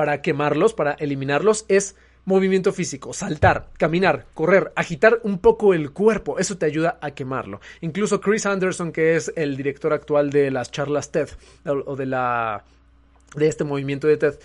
para 0.00 0.22
quemarlos, 0.22 0.72
para 0.72 0.92
eliminarlos, 0.92 1.66
es 1.68 1.94
movimiento 2.24 2.72
físico, 2.72 3.12
saltar, 3.12 3.68
caminar, 3.76 4.24
correr, 4.32 4.72
agitar 4.74 5.20
un 5.24 5.40
poco 5.40 5.74
el 5.74 5.90
cuerpo, 5.90 6.38
eso 6.38 6.56
te 6.56 6.64
ayuda 6.64 6.96
a 7.02 7.10
quemarlo. 7.10 7.60
Incluso 7.82 8.18
Chris 8.18 8.46
Anderson, 8.46 8.92
que 8.92 9.14
es 9.14 9.30
el 9.36 9.58
director 9.58 9.92
actual 9.92 10.30
de 10.30 10.50
las 10.50 10.70
charlas 10.70 11.12
TED 11.12 11.28
o 11.66 11.96
de 11.96 12.06
la 12.06 12.64
de 13.36 13.46
este 13.46 13.64
movimiento 13.64 14.06
de 14.06 14.16
TED, 14.16 14.38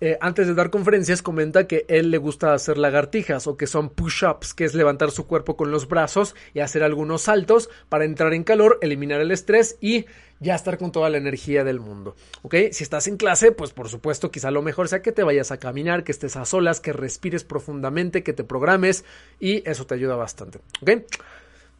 eh, 0.00 0.16
antes 0.20 0.46
de 0.46 0.54
dar 0.54 0.70
conferencias 0.70 1.20
comenta 1.20 1.66
que 1.66 1.84
él 1.88 2.10
le 2.10 2.18
gusta 2.18 2.54
hacer 2.54 2.78
lagartijas 2.78 3.46
o 3.46 3.56
que 3.56 3.66
son 3.66 3.90
push-ups, 3.90 4.54
que 4.54 4.64
es 4.64 4.74
levantar 4.74 5.10
su 5.10 5.26
cuerpo 5.26 5.56
con 5.56 5.70
los 5.70 5.88
brazos 5.88 6.34
y 6.54 6.60
hacer 6.60 6.82
algunos 6.82 7.22
saltos 7.22 7.68
para 7.88 8.04
entrar 8.04 8.32
en 8.32 8.44
calor, 8.44 8.78
eliminar 8.80 9.20
el 9.20 9.30
estrés 9.30 9.76
y 9.80 10.06
ya 10.38 10.54
estar 10.54 10.78
con 10.78 10.90
toda 10.90 11.10
la 11.10 11.18
energía 11.18 11.64
del 11.64 11.80
mundo. 11.80 12.16
¿Ok? 12.42 12.54
Si 12.72 12.82
estás 12.82 13.06
en 13.08 13.18
clase, 13.18 13.52
pues 13.52 13.72
por 13.72 13.90
supuesto, 13.90 14.30
quizá 14.30 14.50
lo 14.50 14.62
mejor 14.62 14.88
sea 14.88 15.02
que 15.02 15.12
te 15.12 15.22
vayas 15.22 15.50
a 15.50 15.58
caminar, 15.58 16.02
que 16.02 16.12
estés 16.12 16.36
a 16.36 16.46
solas, 16.46 16.80
que 16.80 16.94
respires 16.94 17.44
profundamente, 17.44 18.22
que 18.22 18.32
te 18.32 18.44
programes 18.44 19.04
y 19.38 19.68
eso 19.68 19.86
te 19.86 19.94
ayuda 19.94 20.16
bastante. 20.16 20.60
¿Ok? 20.80 20.90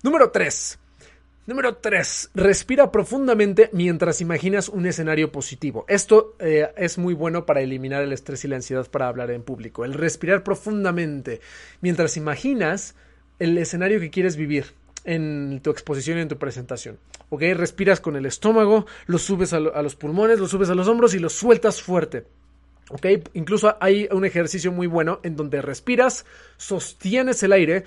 Número 0.02 0.30
3. 0.30 0.78
Número 1.46 1.76
3. 1.76 2.30
Respira 2.34 2.92
profundamente 2.92 3.70
mientras 3.72 4.20
imaginas 4.20 4.68
un 4.68 4.86
escenario 4.86 5.32
positivo. 5.32 5.84
Esto 5.88 6.36
eh, 6.38 6.68
es 6.76 6.98
muy 6.98 7.14
bueno 7.14 7.46
para 7.46 7.62
eliminar 7.62 8.02
el 8.02 8.12
estrés 8.12 8.44
y 8.44 8.48
la 8.48 8.56
ansiedad 8.56 8.88
para 8.90 9.08
hablar 9.08 9.30
en 9.30 9.42
público. 9.42 9.84
El 9.84 9.94
respirar 9.94 10.44
profundamente 10.44 11.40
mientras 11.80 12.16
imaginas 12.16 12.94
el 13.38 13.56
escenario 13.56 14.00
que 14.00 14.10
quieres 14.10 14.36
vivir 14.36 14.66
en 15.04 15.60
tu 15.62 15.70
exposición 15.70 16.18
y 16.18 16.22
en 16.22 16.28
tu 16.28 16.36
presentación. 16.36 16.98
¿Ok? 17.30 17.42
Respiras 17.54 18.00
con 18.00 18.16
el 18.16 18.26
estómago, 18.26 18.86
lo 19.06 19.18
subes 19.18 19.52
a, 19.54 19.60
los 19.60 19.96
pulmones, 19.96 20.38
lo 20.38 20.46
subes 20.46 20.68
a 20.68 20.74
los 20.74 20.88
hombros 20.88 21.14
y 21.14 21.18
lo 21.18 21.30
sueltas 21.30 21.80
fuerte. 21.80 22.26
¿Ok? 22.90 23.06
Incluso 23.34 23.76
hay 23.80 24.08
un 24.12 24.24
ejercicio 24.24 24.72
muy 24.72 24.86
bueno 24.86 25.20
en 25.22 25.36
donde 25.36 25.62
respiras, 25.62 26.26
sostienes 26.58 27.42
el 27.42 27.52
aire 27.52 27.84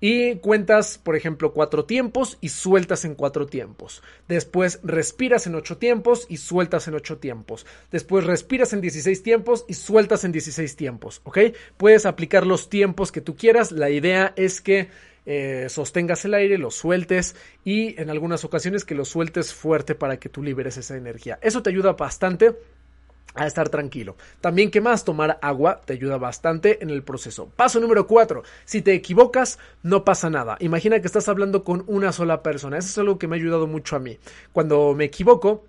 y 0.00 0.36
cuentas, 0.36 0.98
por 0.98 1.16
ejemplo, 1.16 1.52
cuatro 1.52 1.84
tiempos 1.84 2.38
y 2.40 2.50
sueltas 2.50 3.04
en 3.04 3.14
cuatro 3.14 3.46
tiempos. 3.46 4.02
Después 4.28 4.80
respiras 4.82 5.46
en 5.46 5.54
ocho 5.54 5.78
tiempos 5.78 6.26
y 6.28 6.36
sueltas 6.36 6.88
en 6.88 6.94
ocho 6.94 7.18
tiempos. 7.18 7.66
Después 7.90 8.24
respiras 8.24 8.72
en 8.72 8.80
16 8.80 9.22
tiempos 9.22 9.64
y 9.68 9.74
sueltas 9.74 10.24
en 10.24 10.32
16 10.32 10.76
tiempos. 10.76 11.20
¿Ok? 11.24 11.38
Puedes 11.76 12.06
aplicar 12.06 12.46
los 12.46 12.68
tiempos 12.68 13.10
que 13.12 13.20
tú 13.20 13.36
quieras. 13.36 13.72
La 13.72 13.90
idea 13.90 14.32
es 14.36 14.60
que 14.60 14.88
eh, 15.26 15.66
sostengas 15.68 16.24
el 16.24 16.32
aire, 16.34 16.56
lo 16.56 16.70
sueltes 16.70 17.36
y 17.64 18.00
en 18.00 18.08
algunas 18.08 18.44
ocasiones 18.44 18.84
que 18.84 18.94
lo 18.94 19.04
sueltes 19.04 19.52
fuerte 19.52 19.94
para 19.94 20.18
que 20.18 20.28
tú 20.28 20.42
liberes 20.42 20.76
esa 20.78 20.96
energía. 20.96 21.38
Eso 21.42 21.62
te 21.62 21.70
ayuda 21.70 21.92
bastante 21.92 22.56
a 23.34 23.46
estar 23.46 23.68
tranquilo. 23.68 24.16
También, 24.40 24.70
¿qué 24.70 24.80
más? 24.80 25.04
Tomar 25.04 25.38
agua 25.42 25.80
te 25.84 25.92
ayuda 25.92 26.18
bastante 26.18 26.82
en 26.82 26.90
el 26.90 27.02
proceso. 27.02 27.50
Paso 27.56 27.80
número 27.80 28.06
4. 28.06 28.42
Si 28.64 28.82
te 28.82 28.94
equivocas, 28.94 29.58
no 29.82 30.04
pasa 30.04 30.30
nada. 30.30 30.56
Imagina 30.60 31.00
que 31.00 31.06
estás 31.06 31.28
hablando 31.28 31.64
con 31.64 31.84
una 31.86 32.12
sola 32.12 32.42
persona. 32.42 32.78
Eso 32.78 32.88
es 32.88 32.98
algo 32.98 33.18
que 33.18 33.28
me 33.28 33.36
ha 33.36 33.38
ayudado 33.38 33.66
mucho 33.66 33.96
a 33.96 34.00
mí. 34.00 34.18
Cuando 34.52 34.94
me 34.94 35.04
equivoco, 35.04 35.64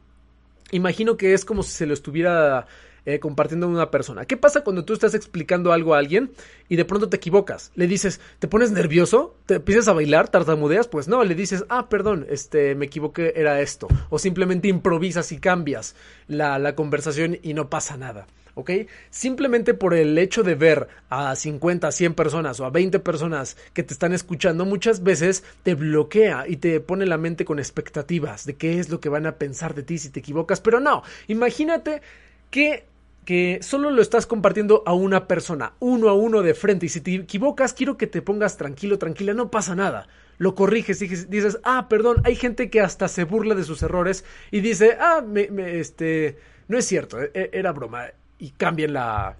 imagino 0.72 1.18
que 1.18 1.34
es 1.34 1.46
como 1.46 1.64
si 1.64 1.72
se 1.72 1.86
lo 1.86 1.94
estuviera 1.94 2.66
eh, 3.06 3.20
compartiendo 3.20 3.68
con 3.68 3.76
una 3.76 3.92
persona. 3.92 4.26
¿Qué 4.26 4.38
pasa 4.38 4.62
cuando 4.62 4.86
tú 4.86 4.94
estás 4.94 5.14
explicando 5.14 5.72
algo 5.72 5.94
a 5.94 6.00
alguien 6.00 6.32
y 6.68 6.76
de 6.76 6.86
pronto 6.86 7.10
te 7.10 7.18
equivocas? 7.18 7.72
Le 7.76 7.88
dices, 7.88 8.20
¿te 8.40 8.48
pones 8.48 8.72
nervioso? 8.72 9.36
¿Te 9.46 9.56
empiezas 9.56 9.88
a 9.88 9.94
bailar? 9.94 10.30
¿Tartamudeas? 10.30 10.88
Pues 10.88 11.08
no, 11.08 11.24
le 11.24 11.36
dices, 11.36 11.66
ah, 11.70 11.90
perdón, 11.90 12.26
este, 12.30 12.76
me 12.76 12.86
equivoqué, 12.86 13.34
era 13.36 13.62
esto. 13.62 13.88
O 14.10 14.20
simplemente 14.20 14.68
improvisas 14.68 15.32
y 15.32 15.40
cambias 15.40 15.96
la, 16.28 16.60
la 16.60 16.76
conversación 16.76 17.38
y 17.42 17.54
no 17.54 17.70
pasa 17.70 17.98
nada. 17.98 18.28
¿ok? 18.60 18.72
Simplemente 19.10 19.74
por 19.74 19.94
el 19.94 20.18
hecho 20.18 20.44
de 20.44 20.56
ver 20.56 20.88
a 21.10 21.36
50, 21.36 21.92
100 21.92 22.14
personas 22.14 22.60
o 22.60 22.66
a 22.66 22.70
20 22.70 23.00
personas 23.00 23.58
que 23.74 23.84
te 23.84 23.94
están 23.94 24.14
escuchando, 24.14 24.66
muchas 24.66 25.02
veces 25.02 25.44
te 25.64 25.76
bloquea 25.76 26.46
y 26.48 26.58
te 26.58 26.80
pone 26.82 27.06
la 27.06 27.18
mente 27.18 27.46
con 27.46 27.60
expectativas 27.60 28.46
de 28.46 28.56
qué 28.56 28.80
es 28.80 28.90
lo 28.90 29.00
que 29.00 29.10
van 29.10 29.26
a 29.26 29.38
pensar 29.38 29.76
de 29.76 29.84
ti 29.84 29.98
si 29.98 30.10
te 30.10 30.20
equivocas. 30.20 30.60
Pero 30.60 30.80
no, 30.80 31.04
imagínate 31.28 32.02
que 32.50 33.60
solo 33.62 33.92
lo 33.92 34.02
estás 34.02 34.26
compartiendo 34.26 34.82
a 34.86 34.94
una 34.94 35.28
persona, 35.28 35.74
uno 35.80 36.10
a 36.10 36.14
uno 36.14 36.42
de 36.42 36.54
frente. 36.56 36.88
Y 36.88 36.90
si 36.90 37.02
te 37.02 37.14
equivocas, 37.14 37.74
quiero 37.74 37.98
que 37.98 38.08
te 38.08 38.22
pongas 38.22 38.58
tranquilo, 38.58 38.98
tranquila, 38.98 39.34
no 39.34 39.52
pasa 39.52 39.76
nada. 39.76 40.08
Lo 40.40 40.56
corriges 40.56 41.02
y 41.02 41.08
dices, 41.08 41.60
ah, 41.64 41.88
perdón, 41.90 42.22
hay 42.24 42.36
gente 42.36 42.70
que 42.70 42.82
hasta 42.82 43.08
se 43.08 43.26
burla 43.26 43.56
de 43.56 43.64
sus 43.64 43.84
errores 43.84 44.26
y 44.52 44.62
dice, 44.62 44.98
ah, 45.00 45.22
me, 45.22 45.48
este, 45.80 46.38
no 46.68 46.78
es 46.78 46.86
cierto, 46.86 47.22
e, 47.22 47.30
e, 47.34 47.50
era 47.54 47.72
broma. 47.72 48.06
Y 48.40 48.52
cambian 48.52 48.94
la, 48.94 49.38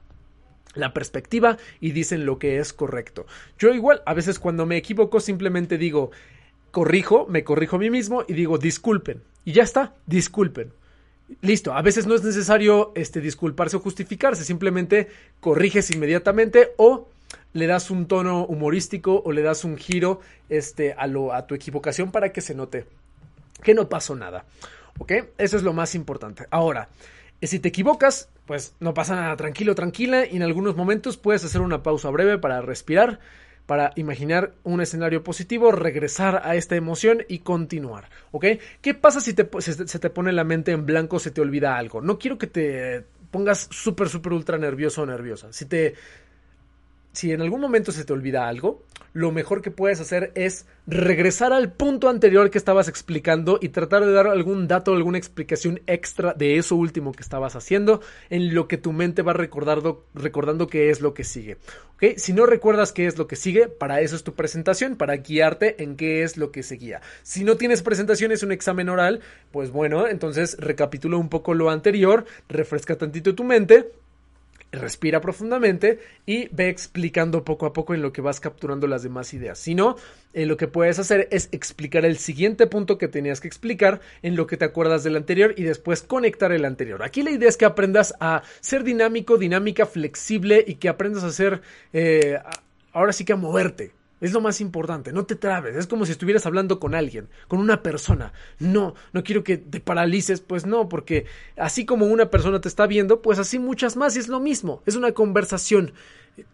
la 0.76 0.94
perspectiva 0.94 1.58
y 1.80 1.92
dicen 1.92 2.26
lo 2.26 2.38
que 2.38 2.60
es 2.60 2.74
correcto. 2.74 3.26
Yo 3.58 3.74
igual, 3.74 4.04
a 4.06 4.14
veces 4.14 4.40
cuando 4.40 4.66
me 4.66 4.78
equivoco 4.78 5.20
simplemente 5.20 5.78
digo, 5.78 6.12
corrijo, 6.72 7.26
me 7.28 7.44
corrijo 7.44 7.78
a 7.78 7.80
mí 7.80 7.90
mismo 7.90 8.24
y 8.28 8.34
digo, 8.34 8.58
disculpen. 8.58 9.24
Y 9.46 9.54
ya 9.54 9.64
está, 9.64 9.96
disculpen. 10.06 10.74
Listo, 11.42 11.74
a 11.74 11.82
veces 11.82 12.08
no 12.08 12.16
es 12.16 12.24
necesario 12.24 12.92
este, 12.96 13.22
disculparse 13.22 13.78
o 13.78 13.80
justificarse, 13.80 14.44
simplemente 14.44 15.08
corriges 15.40 15.92
inmediatamente 15.92 16.72
o 16.78 17.08
le 17.54 17.68
das 17.68 17.92
un 17.92 18.08
tono 18.08 18.46
humorístico 18.46 19.22
o 19.24 19.32
le 19.32 19.42
das 19.42 19.64
un 19.64 19.78
giro 19.78 20.22
este, 20.50 20.94
a, 20.94 21.08
lo, 21.08 21.34
a 21.34 21.46
tu 21.46 21.56
equivocación 21.56 22.12
para 22.12 22.32
que 22.32 22.42
se 22.42 22.56
note 22.56 22.86
que 23.62 23.74
no 23.74 23.90
pasó 23.90 24.16
nada. 24.16 24.46
¿Ok? 24.98 25.14
Eso 25.38 25.58
es 25.58 25.64
lo 25.64 25.74
más 25.74 25.96
importante. 25.96 26.46
Ahora, 26.50 26.90
si 27.42 27.60
te 27.60 27.70
equivocas, 27.70 28.30
pues 28.46 28.74
no 28.80 28.94
pasa 28.94 29.16
nada, 29.16 29.36
tranquilo, 29.38 29.76
tranquila, 29.76 30.26
y 30.26 30.36
en 30.36 30.44
algunos 30.44 30.76
momentos 30.76 31.18
puedes 31.18 31.46
hacer 31.46 31.62
una 31.62 31.84
pausa 31.84 32.10
breve 32.10 32.38
para 32.38 32.62
respirar 32.62 33.20
para 33.70 33.94
imaginar 33.98 34.54
un 34.64 34.82
escenario 34.82 35.24
positivo, 35.24 35.72
regresar 35.72 36.42
a 36.44 36.56
esta 36.56 36.76
emoción 36.76 37.24
y 37.28 37.40
continuar, 37.40 38.10
¿ok? 38.32 38.46
¿Qué 38.82 38.96
pasa 38.96 39.22
si, 39.22 39.36
te, 39.36 39.48
se 39.62 40.00
te 40.00 40.10
pone 40.10 40.32
la 40.32 40.44
mente 40.44 40.72
en 40.72 40.88
blanco, 40.88 41.20
se 41.20 41.30
te 41.30 41.40
olvida 41.40 41.78
algo? 41.78 42.02
No 42.02 42.18
quiero 42.18 42.40
que 42.40 42.48
te 42.48 43.06
pongas 43.30 43.68
súper, 43.70 44.10
súper 44.10 44.34
ultra 44.34 44.58
nervioso 44.58 45.04
o 45.04 45.06
nerviosa. 45.06 45.54
Si 45.54 45.66
te 45.66 45.94
si 47.12 47.32
en 47.32 47.42
algún 47.42 47.62
momento 47.62 47.92
se 47.92 48.06
te 48.06 48.14
olvida 48.14 48.48
algo, 48.48 48.84
lo 49.14 49.32
mejor 49.32 49.62
que 49.62 49.72
puedes 49.72 50.00
hacer 50.00 50.32
es 50.36 50.68
regresar 50.86 51.52
al 51.54 51.72
punto 51.72 52.10
anterior 52.10 52.50
que 52.50 52.58
estabas 52.58 52.88
explicando 52.88 53.58
y 53.62 53.70
tratar 53.70 54.06
de 54.06 54.12
dar 54.12 54.28
algún 54.28 54.68
dato, 54.68 54.94
alguna 54.94 55.18
explicación 55.18 55.82
extra 55.88 56.34
de 56.34 56.58
eso 56.58 56.76
último 56.76 57.12
que 57.12 57.24
estabas 57.24 57.56
haciendo, 57.56 58.02
en 58.30 58.54
lo 58.54 58.68
que 58.68 58.78
tu 58.78 58.92
mente 58.92 59.22
va 59.22 59.34
recordando, 59.34 60.06
recordando 60.14 60.68
qué 60.68 60.90
es 60.90 61.02
lo 61.02 61.14
que 61.14 61.24
sigue. 61.24 61.58
¿Ok? 61.96 62.18
Si 62.18 62.34
no 62.34 62.46
recuerdas 62.46 62.92
qué 62.92 63.08
es 63.08 63.18
lo 63.18 63.28
que 63.28 63.36
sigue, 63.36 63.68
para 63.68 64.02
eso 64.02 64.16
es 64.16 64.24
tu 64.24 64.36
presentación, 64.36 64.96
para 64.96 65.18
guiarte 65.18 65.84
en 65.84 65.96
qué 65.96 66.24
es 66.24 66.38
lo 66.38 66.52
que 66.52 66.64
seguía. 66.64 67.02
Si 67.24 67.44
no 67.44 67.58
tienes 67.58 67.82
presentación, 67.82 68.32
es 68.32 68.44
un 68.44 68.52
examen 68.52 68.90
oral, 68.90 69.22
pues 69.52 69.72
bueno, 69.72 70.08
entonces 70.08 70.56
recapitula 70.60 71.18
un 71.18 71.30
poco 71.30 71.54
lo 71.54 71.70
anterior, 71.70 72.26
refresca 72.48 72.96
tantito 72.96 73.36
tu 73.36 73.44
mente 73.44 73.92
respira 74.72 75.22
profundamente 75.22 76.00
y 76.26 76.48
ve 76.50 76.70
explicando 76.70 77.44
poco 77.44 77.66
a 77.66 77.74
poco 77.74 77.94
en 77.94 78.02
lo 78.02 78.14
que 78.14 78.22
vas 78.22 78.40
capturando 78.40 78.88
las 78.88 79.04
demás 79.04 79.34
ideas. 79.34 79.58
Si 79.58 79.76
no, 79.76 79.96
eh, 80.34 80.46
lo 80.46 80.58
que 80.58 80.68
puedes 80.68 81.00
hacer 81.00 81.28
es 81.32 81.50
explicar 81.52 82.06
el 82.06 82.18
siguiente 82.18 82.68
punto 82.68 82.98
que 82.98 83.08
tenías 83.08 83.42
que 83.42 83.48
explicar 83.48 84.02
en 84.22 84.36
lo 84.36 84.48
que 84.48 84.58
te 84.58 84.66
acuerdas 84.66 85.04
del 85.04 85.16
anterior 85.16 85.54
y 85.58 85.64
después 85.64 86.04
conectar 86.04 86.52
el 86.52 86.66
anterior. 86.66 87.04
Aquí 87.04 87.24
la 87.24 87.32
idea 87.32 87.50
es 87.50 87.58
que 87.58 87.66
aprendas 87.66 88.14
a 88.20 88.44
ser 88.60 88.84
dinámico, 88.84 89.38
dinámica, 89.38 89.86
flexible 89.86 90.64
y 90.66 90.76
que 90.76 90.90
aprendas 90.90 91.24
a 91.24 91.32
ser, 91.32 91.62
eh, 91.94 92.38
ahora 92.94 93.14
sí 93.14 93.26
que 93.26 93.34
a 93.34 93.38
moverte. 93.38 93.99
Es 94.22 94.34
lo 94.34 94.42
más 94.42 94.60
importante, 94.60 95.14
no 95.14 95.26
te 95.26 95.36
trabes, 95.36 95.76
es 95.76 95.88
como 95.88 96.06
si 96.06 96.12
estuvieras 96.12 96.46
hablando 96.46 96.80
con 96.80 96.94
alguien, 96.94 97.30
con 97.48 97.60
una 97.60 97.82
persona. 97.82 98.34
No, 98.60 98.96
no 99.14 99.24
quiero 99.24 99.44
que 99.44 99.58
te 99.58 99.80
paralices, 99.80 100.42
pues 100.42 100.66
no, 100.66 100.90
porque 100.90 101.26
así 101.58 101.86
como 101.86 102.06
una 102.06 102.30
persona 102.30 102.60
te 102.60 102.68
está 102.68 102.86
viendo, 102.86 103.22
pues 103.22 103.40
así 103.40 103.60
muchas 103.60 103.96
más 103.96 104.16
y 104.16 104.20
es 104.20 104.28
lo 104.28 104.40
mismo, 104.40 104.84
es 104.86 104.96
una 104.96 105.14
conversación 105.14 105.94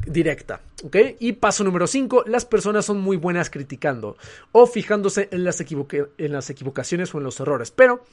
directa, 0.06 0.62
¿ok? 0.84 0.96
Y 1.20 1.34
paso 1.34 1.64
número 1.64 1.88
5, 1.88 2.26
las 2.28 2.46
personas 2.46 2.86
son 2.86 3.00
muy 3.00 3.18
buenas 3.18 3.50
criticando 3.50 4.18
o 4.52 4.68
fijándose 4.68 5.30
en 5.32 5.44
las, 5.44 5.62
en 5.62 6.32
las 6.32 6.50
equivocaciones 6.50 7.14
o 7.14 7.18
en 7.18 7.24
los 7.24 7.40
errores, 7.40 7.72
pero 7.72 8.04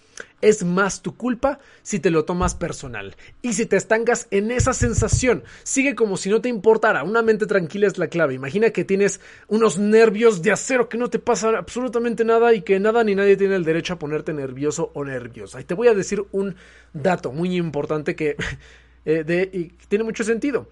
es 0.40 0.64
más 0.64 1.02
tu 1.02 1.16
culpa 1.16 1.58
si 1.82 2.00
te 2.00 2.10
lo 2.10 2.24
tomas 2.24 2.54
personal. 2.54 3.16
Y 3.42 3.54
si 3.54 3.66
te 3.66 3.76
estancas 3.76 4.26
en 4.30 4.50
esa 4.50 4.72
sensación, 4.72 5.44
sigue 5.62 5.94
como 5.94 6.16
si 6.16 6.30
no 6.30 6.40
te 6.40 6.48
importara, 6.48 7.04
una 7.04 7.22
mente 7.22 7.46
tranquila 7.46 7.86
es 7.86 7.98
la 7.98 8.08
clave. 8.08 8.34
Imagina 8.34 8.70
que 8.70 8.84
tienes 8.84 9.20
unos 9.48 9.78
nervios 9.78 10.42
de 10.42 10.52
acero 10.52 10.88
que 10.88 10.98
no 10.98 11.10
te 11.10 11.18
pasa 11.18 11.50
absolutamente 11.56 12.24
nada 12.24 12.52
y 12.54 12.62
que 12.62 12.80
nada 12.80 13.04
ni 13.04 13.14
nadie 13.14 13.36
tiene 13.36 13.56
el 13.56 13.64
derecho 13.64 13.94
a 13.94 13.98
ponerte 13.98 14.32
nervioso 14.32 14.90
o 14.94 15.04
nerviosa. 15.04 15.60
Y 15.60 15.64
te 15.64 15.74
voy 15.74 15.88
a 15.88 15.94
decir 15.94 16.24
un 16.32 16.56
dato 16.92 17.32
muy 17.32 17.56
importante 17.56 18.14
que 18.16 18.36
eh, 19.04 19.70
tiene 19.88 20.04
mucho 20.04 20.24
sentido 20.24 20.66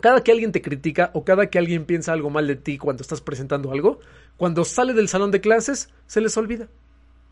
cada 0.00 0.22
que 0.22 0.32
alguien 0.32 0.52
te 0.52 0.62
critica 0.62 1.10
o 1.14 1.24
cada 1.24 1.48
que 1.48 1.58
alguien 1.58 1.84
piensa 1.84 2.12
algo 2.12 2.30
mal 2.30 2.46
de 2.46 2.56
ti 2.56 2.78
cuando 2.78 3.02
estás 3.02 3.20
presentando 3.20 3.72
algo, 3.72 4.00
cuando 4.36 4.64
sale 4.64 4.94
del 4.94 5.08
salón 5.08 5.30
de 5.30 5.40
clases, 5.40 5.90
se 6.06 6.20
les 6.20 6.36
olvida 6.36 6.68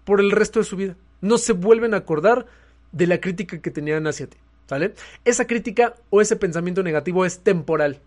por 0.05 0.21
el 0.21 0.31
resto 0.31 0.59
de 0.59 0.65
su 0.65 0.77
vida. 0.77 0.97
No 1.21 1.39
se 1.39 1.53
vuelven 1.53 1.95
a 1.95 1.99
acordar 1.99 2.47
de 2.93 3.07
la 3.07 3.21
crítica 3.21 3.61
que 3.61 3.71
tenían 3.71 4.07
hacia 4.07 4.29
ti, 4.29 4.39
¿sale? 4.69 4.95
Esa 5.25 5.47
crítica 5.47 5.95
o 6.11 6.21
ese 6.21 6.37
pensamiento 6.37 6.83
negativo 6.83 7.25
es 7.25 7.41
temporal. 7.41 8.01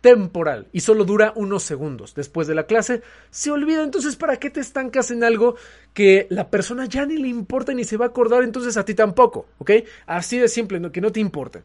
Temporal 0.00 0.68
y 0.72 0.80
solo 0.80 1.04
dura 1.04 1.32
unos 1.36 1.62
segundos. 1.62 2.14
Después 2.14 2.46
de 2.46 2.54
la 2.54 2.66
clase 2.66 3.02
se 3.30 3.50
olvida. 3.50 3.82
Entonces, 3.82 4.14
¿para 4.16 4.36
qué 4.36 4.50
te 4.50 4.60
estancas 4.60 5.10
en 5.10 5.24
algo 5.24 5.56
que 5.94 6.26
la 6.30 6.48
persona 6.48 6.86
ya 6.86 7.06
ni 7.06 7.16
le 7.16 7.28
importa 7.28 7.72
ni 7.72 7.84
se 7.84 7.96
va 7.96 8.04
a 8.04 8.08
acordar? 8.08 8.44
Entonces 8.44 8.76
a 8.76 8.84
ti 8.84 8.94
tampoco, 8.94 9.46
¿ok? 9.58 9.70
Así 10.06 10.38
de 10.38 10.48
simple, 10.48 10.92
que 10.92 11.00
no 11.00 11.10
te 11.10 11.20
importe. 11.20 11.62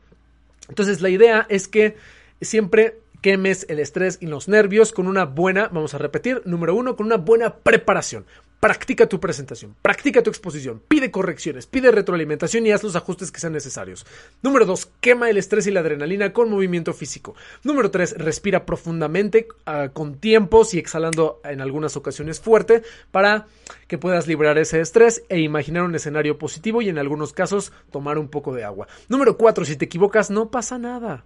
Entonces, 0.70 1.02
la 1.02 1.10
idea 1.10 1.46
es 1.50 1.68
que 1.68 1.98
siempre 2.42 3.00
quemes 3.22 3.66
el 3.70 3.80
estrés 3.80 4.18
y 4.20 4.26
los 4.26 4.48
nervios 4.48 4.92
con 4.92 5.08
una 5.08 5.26
buena, 5.26 5.70
vamos 5.72 5.94
a 5.94 6.00
repetir, 6.00 6.42
número 6.46 6.76
uno, 6.76 6.96
con 6.96 7.06
una 7.06 7.18
buena 7.18 7.56
preparación. 7.58 8.26
Practica 8.60 9.10
tu 9.10 9.20
presentación, 9.20 9.76
practica 9.82 10.22
tu 10.22 10.30
exposición, 10.30 10.84
pide 10.88 11.10
correcciones, 11.10 11.66
pide 11.66 11.90
retroalimentación 11.90 12.68
y 12.68 12.72
haz 12.72 12.84
los 12.84 12.96
ajustes 12.96 13.32
que 13.32 13.40
sean 13.40 13.54
necesarios. 13.54 14.06
Número 14.44 14.68
dos, 14.68 14.88
quema 15.02 15.32
el 15.32 15.38
estrés 15.38 15.66
y 15.66 15.72
la 15.72 15.80
adrenalina 15.80 16.32
con 16.32 16.52
movimiento 16.52 16.94
físico. 16.94 17.34
Número 17.64 17.90
tres, 17.90 18.16
respira 18.20 18.68
profundamente, 18.68 19.48
ah, 19.66 19.90
con 19.94 20.14
tiempos 20.20 20.76
y 20.76 20.78
exhalando 20.78 21.42
en 21.44 21.60
algunas 21.60 21.98
ocasiones 21.98 22.40
fuerte 22.40 22.84
para 23.10 23.48
que 23.88 23.98
puedas 23.98 24.28
liberar 24.28 24.60
ese 24.60 24.80
estrés 24.80 25.24
e 25.30 25.40
imaginar 25.40 25.82
un 25.82 25.96
escenario 25.96 26.38
positivo 26.38 26.84
y 26.84 26.90
en 26.90 27.00
algunos 27.00 27.34
casos 27.34 27.72
tomar 27.92 28.20
un 28.20 28.28
poco 28.28 28.54
de 28.54 28.64
agua. 28.64 28.88
Número 29.10 29.38
cuatro, 29.38 29.66
si 29.66 29.76
te 29.76 29.86
equivocas, 29.86 30.30
no 30.30 30.52
pasa 30.52 30.78
nada. 30.78 31.24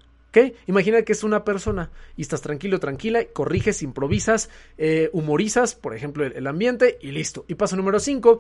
Imagina 0.68 1.02
que 1.04 1.14
es 1.14 1.24
una 1.24 1.44
persona 1.44 1.92
y 2.16 2.22
estás 2.22 2.42
tranquilo, 2.42 2.80
tranquila, 2.80 3.26
corriges, 3.26 3.82
improvisas, 3.82 4.50
eh, 4.78 5.10
humorizas, 5.14 5.76
por 5.76 5.96
ejemplo, 5.96 6.26
el, 6.26 6.48
ambiente 6.48 6.98
y 7.02 7.12
listo. 7.12 7.46
Y 7.48 7.56
paso 7.56 7.76
número 7.76 8.00
5, 8.00 8.40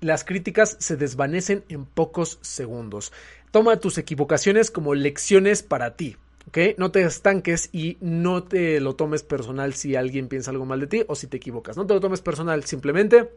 las 0.00 0.24
críticas 0.24 0.76
se 0.80 0.96
desvanecen 0.96 1.64
en 1.68 1.84
pocos 1.84 2.38
segundos. 2.42 3.12
Toma 3.50 3.80
tus 3.80 3.98
equivocaciones 3.98 4.70
como 4.70 4.94
lecciones 4.94 5.62
para 5.62 5.96
ti. 5.96 6.16
¿ok? 6.48 6.58
No 6.78 6.90
te 6.90 7.02
estanques 7.02 7.68
y 7.72 7.96
no 8.00 8.44
te 8.44 8.80
lo 8.80 8.94
tomes 8.94 9.22
personal 9.22 9.74
si 9.74 9.96
alguien 9.96 10.28
piensa 10.28 10.50
algo 10.50 10.64
mal 10.64 10.80
de 10.80 10.86
ti 10.86 11.04
o 11.08 11.14
si 11.14 11.26
te 11.26 11.36
equivocas. 11.36 11.76
No 11.76 11.86
te 11.86 11.94
lo 11.94 12.00
tomes 12.00 12.20
personal, 12.20 12.64
simplemente 12.64 13.30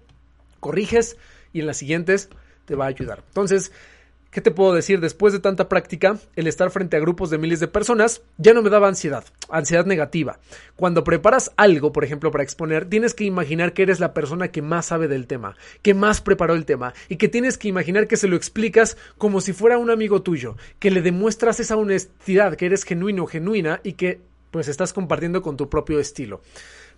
corriges 0.60 1.18
y 1.54 1.62
en 1.62 1.68
las 1.68 1.78
siguientes 1.78 2.30
te 2.66 2.76
va 2.76 2.86
a 2.86 2.90
ayudar. 2.90 3.24
Entonces, 3.28 3.72
¿Qué 4.32 4.42
te 4.42 4.52
puedo 4.52 4.76
decir? 4.76 5.00
Después 5.00 5.34
de 5.34 5.40
tanta 5.40 5.68
práctica, 5.70 6.20
el 6.36 6.46
estar 6.46 6.70
frente 6.70 6.96
a 6.96 7.00
grupos 7.00 7.32
de 7.32 7.40
miles 7.40 7.60
de 7.60 7.68
personas 7.68 8.22
ya 8.38 8.54
no 8.54 8.62
me 8.62 8.70
daba 8.70 8.88
ansiedad, 8.88 9.24
ansiedad 9.50 9.88
negativa. 9.88 10.38
Cuando 10.76 11.04
preparas 11.04 11.52
algo, 11.58 11.92
por 11.92 12.04
ejemplo, 12.04 12.30
para 12.30 12.44
exponer, 12.44 12.86
tienes 12.86 13.16
que 13.16 13.24
imaginar 13.24 13.74
que 13.74 13.82
eres 13.82 14.00
la 14.00 14.14
persona 14.14 14.50
que 14.50 14.62
más 14.62 14.86
sabe 14.86 15.08
del 15.08 15.26
tema, 15.26 15.56
que 15.82 15.96
más 15.96 16.22
preparó 16.22 16.54
el 16.54 16.66
tema, 16.66 16.94
y 17.08 17.16
que 17.16 17.28
tienes 17.28 17.58
que 17.58 17.70
imaginar 17.70 18.08
que 18.08 18.18
se 18.18 18.28
lo 18.28 18.36
explicas 18.36 18.98
como 19.18 19.42
si 19.42 19.52
fuera 19.52 19.80
un 19.80 19.90
amigo 19.90 20.22
tuyo, 20.22 20.58
que 20.78 20.92
le 20.92 21.02
demuestras 21.02 21.60
esa 21.60 21.76
honestidad, 21.76 22.56
que 22.56 22.68
eres 22.68 22.84
genuino, 22.84 23.26
genuina, 23.26 23.82
y 23.84 23.94
que 23.94 24.22
pues 24.52 24.68
estás 24.68 24.94
compartiendo 24.94 25.42
con 25.42 25.58
tu 25.58 25.70
propio 25.70 26.00
estilo. 26.00 26.42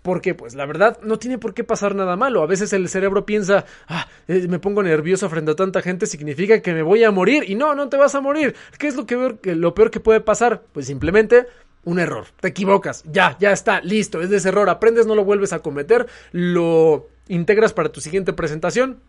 Porque, 0.01 0.33
pues, 0.33 0.55
la 0.55 0.65
verdad, 0.65 0.99
no 1.03 1.19
tiene 1.19 1.37
por 1.37 1.53
qué 1.53 1.63
pasar 1.63 1.95
nada 1.95 2.15
malo. 2.15 2.41
A 2.41 2.47
veces 2.47 2.73
el 2.73 2.89
cerebro 2.89 3.25
piensa, 3.25 3.65
ah, 3.87 4.07
eh, 4.27 4.47
me 4.47 4.59
pongo 4.59 4.81
nervioso 4.81 5.29
frente 5.29 5.51
a 5.51 5.55
tanta 5.55 5.81
gente, 5.81 6.07
significa 6.07 6.61
que 6.61 6.73
me 6.73 6.81
voy 6.81 7.03
a 7.03 7.11
morir. 7.11 7.43
Y 7.47 7.55
no, 7.55 7.75
no 7.75 7.89
te 7.89 7.97
vas 7.97 8.15
a 8.15 8.21
morir. 8.21 8.55
¿Qué 8.79 8.87
es 8.87 8.95
lo, 8.95 9.05
que, 9.05 9.37
lo 9.55 9.73
peor 9.75 9.91
que 9.91 9.99
puede 9.99 10.21
pasar? 10.21 10.63
Pues 10.71 10.87
simplemente 10.87 11.45
un 11.83 11.99
error. 11.99 12.25
Te 12.39 12.47
equivocas. 12.47 13.03
Ya, 13.11 13.37
ya 13.39 13.51
está, 13.51 13.81
listo. 13.81 14.21
Es 14.21 14.29
de 14.29 14.37
ese 14.37 14.49
error. 14.49 14.69
Aprendes, 14.69 15.05
no 15.05 15.15
lo 15.15 15.23
vuelves 15.23 15.53
a 15.53 15.59
cometer. 15.59 16.07
Lo 16.31 17.09
integras 17.27 17.73
para 17.73 17.89
tu 17.89 18.01
siguiente 18.01 18.33
presentación 18.33 18.99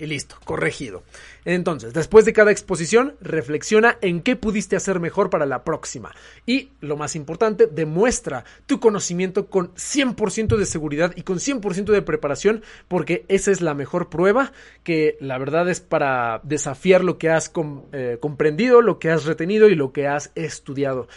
y 0.00 0.06
listo, 0.06 0.36
corregido. 0.44 1.02
Entonces, 1.44 1.92
después 1.92 2.24
de 2.24 2.32
cada 2.32 2.50
exposición, 2.50 3.14
reflexiona 3.20 3.98
en 4.00 4.22
qué 4.22 4.34
pudiste 4.34 4.76
hacer 4.76 4.98
mejor 4.98 5.30
para 5.30 5.46
la 5.46 5.62
próxima. 5.62 6.12
Y, 6.46 6.70
lo 6.80 6.96
más 6.96 7.14
importante, 7.16 7.66
demuestra 7.66 8.44
tu 8.66 8.80
conocimiento 8.80 9.46
con 9.46 9.74
100% 9.74 10.56
de 10.56 10.66
seguridad 10.66 11.12
y 11.16 11.22
con 11.22 11.38
100% 11.38 11.92
de 11.92 12.02
preparación, 12.02 12.62
porque 12.88 13.24
esa 13.28 13.50
es 13.50 13.60
la 13.60 13.74
mejor 13.74 14.08
prueba, 14.08 14.52
que 14.82 15.16
la 15.20 15.38
verdad 15.38 15.68
es 15.68 15.80
para 15.80 16.40
desafiar 16.42 17.04
lo 17.04 17.18
que 17.18 17.30
has 17.30 17.52
eh, 17.92 18.18
comprendido, 18.20 18.80
lo 18.80 18.98
que 18.98 19.10
has 19.10 19.24
retenido 19.24 19.68
y 19.68 19.74
lo 19.74 19.92
que 19.92 20.06
has 20.06 20.32
estudiado 20.34 21.08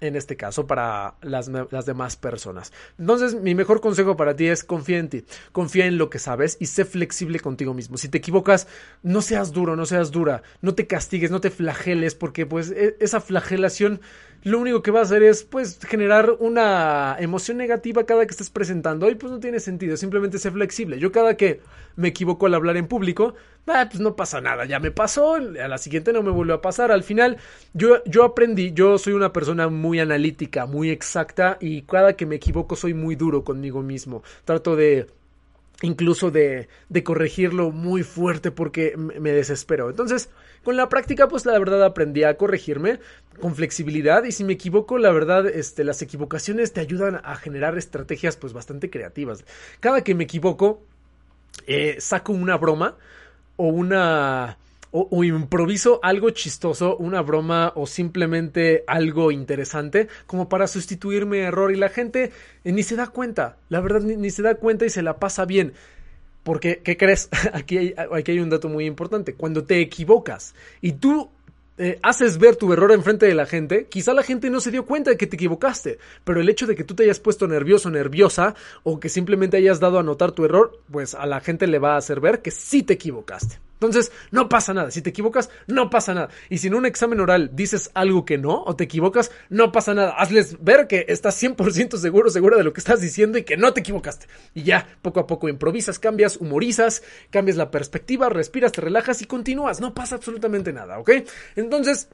en 0.00 0.16
este 0.16 0.36
caso 0.36 0.66
para 0.66 1.14
las, 1.22 1.48
las, 1.48 1.86
demás 1.86 2.16
personas. 2.16 2.72
Entonces, 2.98 3.34
mi 3.34 3.54
mejor 3.54 3.80
consejo 3.80 4.16
para 4.16 4.36
ti 4.36 4.46
es 4.46 4.64
confía 4.64 4.98
en 4.98 5.08
ti, 5.08 5.24
confía 5.52 5.86
en 5.86 5.98
lo 5.98 6.10
que 6.10 6.18
sabes 6.18 6.56
y 6.60 6.66
sé 6.66 6.84
flexible 6.84 7.40
contigo 7.40 7.74
mismo. 7.74 7.96
Si 7.96 8.08
te 8.08 8.18
equivocas, 8.18 8.68
no 9.02 9.22
seas 9.22 9.52
duro, 9.52 9.76
no 9.76 9.86
seas 9.86 10.10
dura, 10.10 10.42
no 10.60 10.74
te 10.74 10.86
castigues, 10.86 11.30
no 11.30 11.40
te 11.40 11.50
flageles, 11.50 12.14
porque 12.14 12.46
pues 12.46 12.70
e, 12.70 12.96
esa 13.00 13.20
flagelación 13.20 14.00
lo 14.44 14.58
único 14.60 14.82
que 14.82 14.90
va 14.90 15.00
a 15.00 15.02
hacer 15.02 15.22
es 15.22 15.42
pues 15.42 15.78
generar 15.84 16.30
una 16.38 17.16
emoción 17.18 17.56
negativa 17.56 18.04
cada 18.04 18.24
que 18.24 18.30
estés 18.30 18.50
presentando 18.50 19.10
y 19.10 19.16
pues 19.16 19.32
no 19.32 19.40
tiene 19.40 19.58
sentido, 19.58 19.96
simplemente 19.96 20.38
sé 20.38 20.50
flexible. 20.50 20.98
Yo 20.98 21.10
cada 21.10 21.36
que 21.36 21.60
me 21.96 22.08
equivoco 22.08 22.46
al 22.46 22.54
hablar 22.54 22.76
en 22.76 22.86
público, 22.86 23.34
ah, 23.70 23.88
pues 23.88 24.00
no 24.00 24.16
pasa 24.16 24.40
nada, 24.40 24.64
ya 24.64 24.80
me 24.80 24.90
pasó, 24.90 25.34
a 25.34 25.40
la 25.40 25.78
siguiente 25.78 26.12
no 26.12 26.22
me 26.22 26.30
vuelve 26.30 26.54
a 26.54 26.60
pasar. 26.60 26.92
Al 26.92 27.02
final 27.02 27.38
yo, 27.72 28.02
yo 28.04 28.24
aprendí, 28.24 28.72
yo 28.72 28.98
soy 28.98 29.12
una 29.12 29.32
persona 29.32 29.68
muy 29.68 30.00
analítica, 30.00 30.66
muy 30.66 30.90
exacta 30.90 31.56
y 31.60 31.82
cada 31.82 32.14
que 32.14 32.26
me 32.26 32.36
equivoco 32.36 32.76
soy 32.76 32.94
muy 32.94 33.16
duro 33.16 33.44
conmigo 33.44 33.82
mismo. 33.82 34.22
Trato 34.44 34.76
de 34.76 35.06
incluso 35.82 36.30
de, 36.30 36.68
de 36.88 37.04
corregirlo 37.04 37.70
muy 37.70 38.02
fuerte 38.02 38.50
porque 38.50 38.96
me 38.96 39.30
desespero. 39.30 39.90
Entonces, 39.90 40.28
con 40.64 40.76
la 40.76 40.88
práctica, 40.88 41.28
pues 41.28 41.46
la 41.46 41.58
verdad 41.58 41.84
aprendí 41.84 42.24
a 42.24 42.36
corregirme 42.36 42.98
con 43.40 43.54
flexibilidad 43.54 44.24
y 44.24 44.32
si 44.32 44.44
me 44.44 44.54
equivoco, 44.54 44.98
la 44.98 45.12
verdad, 45.12 45.46
este, 45.46 45.84
las 45.84 46.02
equivocaciones 46.02 46.72
te 46.72 46.80
ayudan 46.80 47.20
a 47.22 47.36
generar 47.36 47.78
estrategias 47.78 48.36
pues 48.36 48.52
bastante 48.52 48.90
creativas. 48.90 49.44
Cada 49.80 50.02
que 50.02 50.14
me 50.14 50.24
equivoco, 50.24 50.82
eh, 51.66 51.96
saco 52.00 52.32
una 52.32 52.56
broma 52.56 52.96
o 53.58 53.66
una... 53.66 54.56
O, 54.90 55.22
improviso 55.22 56.00
algo 56.02 56.30
chistoso, 56.30 56.96
una 56.96 57.20
broma 57.20 57.74
o 57.76 57.86
simplemente 57.86 58.84
algo 58.86 59.30
interesante 59.30 60.08
como 60.26 60.48
para 60.48 60.66
sustituir 60.66 61.26
mi 61.26 61.36
error 61.36 61.70
y 61.70 61.76
la 61.76 61.90
gente 61.90 62.32
eh, 62.64 62.72
ni 62.72 62.82
se 62.82 62.96
da 62.96 63.08
cuenta, 63.08 63.58
la 63.68 63.80
verdad 63.82 64.00
ni, 64.00 64.30
se 64.30 64.40
da 64.40 64.54
cuenta 64.54 64.86
y 64.86 64.90
se 64.90 65.02
la 65.02 65.18
pasa 65.18 65.44
bien. 65.44 65.74
Porque, 66.42 66.80
¿qué 66.82 66.96
crees? 66.96 67.28
Aquí 67.52 67.92
aquí 68.10 68.32
hay 68.32 68.40
un 68.40 68.48
dato 68.48 68.70
muy 68.70 68.86
importante. 68.86 69.34
Cuando 69.34 69.64
te 69.64 69.78
equivocas 69.82 70.54
y 70.80 70.92
tú 70.92 71.30
haces 72.02 72.38
ver 72.38 72.56
tu 72.56 72.72
error 72.72 72.92
enfrente 72.92 73.26
de 73.26 73.34
la 73.34 73.46
gente, 73.46 73.86
quizá 73.86 74.12
la 74.12 74.22
gente 74.22 74.50
no 74.50 74.60
se 74.60 74.70
dio 74.70 74.84
cuenta 74.84 75.10
de 75.10 75.16
que 75.16 75.26
te 75.26 75.36
equivocaste, 75.36 75.98
pero 76.24 76.40
el 76.40 76.48
hecho 76.48 76.66
de 76.66 76.74
que 76.74 76.84
tú 76.84 76.94
te 76.94 77.04
hayas 77.04 77.20
puesto 77.20 77.46
nervioso, 77.46 77.90
nerviosa, 77.90 78.54
o 78.82 78.98
que 78.98 79.08
simplemente 79.08 79.56
hayas 79.56 79.80
dado 79.80 79.98
a 79.98 80.02
notar 80.02 80.32
tu 80.32 80.44
error, 80.44 80.80
pues 80.90 81.14
a 81.14 81.26
la 81.26 81.40
gente 81.40 81.66
le 81.66 81.78
va 81.78 81.94
a 81.94 81.98
hacer 81.98 82.20
ver 82.20 82.42
que 82.42 82.50
sí 82.50 82.82
te 82.82 82.94
equivocaste. 82.94 83.67
Entonces, 83.78 84.10
no 84.32 84.48
pasa 84.48 84.74
nada. 84.74 84.90
Si 84.90 85.02
te 85.02 85.10
equivocas, 85.10 85.50
no 85.68 85.88
pasa 85.88 86.12
nada. 86.12 86.30
Y 86.50 86.58
si 86.58 86.66
en 86.66 86.74
un 86.74 86.84
examen 86.84 87.20
oral 87.20 87.50
dices 87.52 87.90
algo 87.94 88.24
que 88.24 88.36
no 88.36 88.64
o 88.64 88.74
te 88.74 88.84
equivocas, 88.84 89.30
no 89.50 89.70
pasa 89.70 89.94
nada. 89.94 90.16
Hazles 90.18 90.62
ver 90.62 90.88
que 90.88 91.06
estás 91.08 91.40
100% 91.40 91.96
seguro, 91.96 92.28
segura 92.28 92.56
de 92.56 92.64
lo 92.64 92.72
que 92.72 92.80
estás 92.80 93.00
diciendo 93.00 93.38
y 93.38 93.44
que 93.44 93.56
no 93.56 93.72
te 93.72 93.80
equivocaste. 93.80 94.26
Y 94.52 94.64
ya, 94.64 94.86
poco 95.00 95.20
a 95.20 95.26
poco 95.28 95.48
improvisas, 95.48 96.00
cambias, 96.00 96.38
humorizas, 96.38 97.04
cambias 97.30 97.56
la 97.56 97.70
perspectiva, 97.70 98.28
respiras, 98.28 98.72
te 98.72 98.80
relajas 98.80 99.22
y 99.22 99.26
continúas. 99.26 99.80
No 99.80 99.94
pasa 99.94 100.16
absolutamente 100.16 100.72
nada, 100.72 100.98
¿ok? 100.98 101.10
Entonces, 101.54 102.08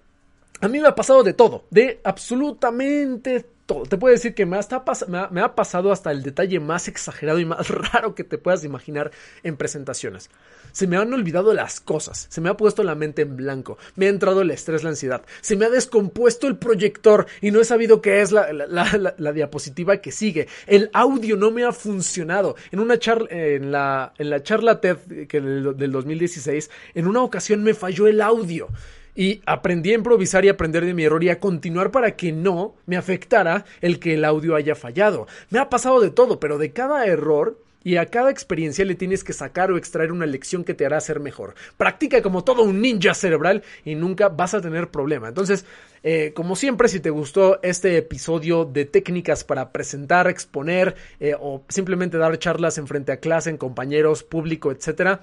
a 0.61 0.69
mí 0.69 0.81
me 0.81 0.89
ha 0.89 0.95
pasado 0.95 1.23
de 1.23 1.33
todo, 1.33 1.67
de 1.71 2.01
absolutamente 2.05 3.54
todo. 3.67 3.85
Te 3.85 3.97
puedo 3.97 4.13
decir 4.13 4.35
que 4.35 4.47
me, 4.47 4.59
ha, 4.59 5.55
pasado 5.55 5.93
hasta 5.93 6.11
el 6.11 6.23
detalle 6.23 6.61
más 6.61 6.89
exagerado 6.89 7.39
y 7.39 7.45
más 7.45 7.69
raro 7.93 8.15
que 8.15 8.25
te 8.25 8.39
puedas 8.39 8.65
imaginar 8.65 9.11
en 9.43 9.57
presentaciones. 9.57 10.31
Se 10.73 10.87
me 10.87 10.97
han 10.97 11.13
olvidado 11.13 11.55
las 11.55 11.81
cosas, 11.81 12.27
se 12.31 12.41
me 12.41 12.49
ha 12.49 12.57
puesto 12.57 12.83
la 12.83 12.97
mente 12.97 13.23
en 13.23 13.37
blanco, 13.37 13.79
me 13.95 14.07
ha 14.07 14.09
entrado 14.09 14.41
el 14.41 14.51
estrés, 14.51 14.83
la 14.83 14.91
ansiedad, 14.91 15.23
se 15.41 15.55
me 15.55 15.67
ha 15.67 15.71
descompuesto 15.71 16.49
el 16.49 16.57
proyector 16.57 17.27
y 17.41 17.53
no 17.53 17.61
he 17.61 17.65
sabido 17.65 18.03
qué 18.03 18.23
es 18.23 18.33
la, 18.33 19.33
diapositiva 19.33 19.99
que 19.99 20.11
sigue. 20.11 20.49
El 20.67 20.91
audio 20.93 21.37
no 21.37 21.51
me 21.51 21.65
ha 21.65 21.73
funcionado. 21.73 22.57
En 22.73 22.81
una 22.81 22.99
charla, 22.99 23.29
en 23.31 23.71
la, 23.71 24.43
charla 24.43 24.81
TED 24.81 25.27
que 25.29 25.41
del, 25.41 25.77
del 25.77 25.93
2016, 25.93 26.71
en 26.95 27.07
una 27.07 27.23
ocasión 27.23 27.63
me 27.63 27.75
falló 27.75 28.07
el 28.09 28.21
audio. 28.21 28.69
Y 29.15 29.43
aprendí 29.47 29.93
a 29.93 29.97
improvisar 29.97 30.45
y 30.45 30.49
aprender 30.49 30.85
de 30.85 30.95
mi 30.95 31.05
error 31.05 31.23
y 31.23 31.29
a 31.29 31.41
continuar 31.41 31.91
para 31.91 32.17
que 32.17 32.33
no 32.33 32.75
me 32.87 32.97
afectara 32.97 33.65
el 33.81 33.99
que 33.99 34.15
el 34.15 34.25
audio 34.25 34.57
haya 34.57 34.75
fallado. 34.75 35.27
Me 35.51 35.59
ha 35.59 35.69
pasado 35.69 36.01
de 36.01 36.11
todo, 36.11 36.41
pero 36.41 36.59
de 36.59 36.73
cada 36.73 37.07
error 37.07 37.59
y 37.85 37.97
a 37.99 38.07
cada 38.07 38.31
experiencia 38.31 38.85
le 38.85 38.95
tienes 38.95 39.23
que 39.23 39.35
sacar 39.35 39.71
o 39.71 39.77
extraer 39.77 40.11
una 40.11 40.27
lección 40.27 40.65
que 40.65 40.75
te 40.75 40.87
hará 40.87 41.01
ser 41.01 41.21
mejor. 41.21 41.55
Practica 41.77 42.23
como 42.23 42.43
todo 42.43 42.63
un 42.63 42.81
ninja 42.81 43.15
cerebral 43.15 43.63
y 43.85 43.95
nunca 43.95 44.31
vas 44.31 44.55
a 44.55 44.63
tener 44.63 44.91
problema. 44.91 45.29
Entonces, 45.29 45.67
eh, 46.03 46.33
como 46.35 46.57
siempre, 46.57 46.89
si 46.89 47.01
te 47.01 47.11
gustó 47.11 47.63
este 47.63 47.99
episodio 47.99 48.65
de 48.65 48.87
técnicas 48.87 49.45
para 49.45 49.71
presentar, 49.71 50.29
exponer 50.29 50.97
eh, 51.21 51.35
o 51.39 51.63
simplemente 51.69 52.17
dar 52.17 52.39
charlas 52.39 52.79
en 52.79 52.87
frente 52.87 53.13
a 53.13 53.19
clase, 53.19 53.51
en 53.51 53.59
compañeros, 53.59 54.23
público, 54.23 54.73
etcétera, 54.73 55.21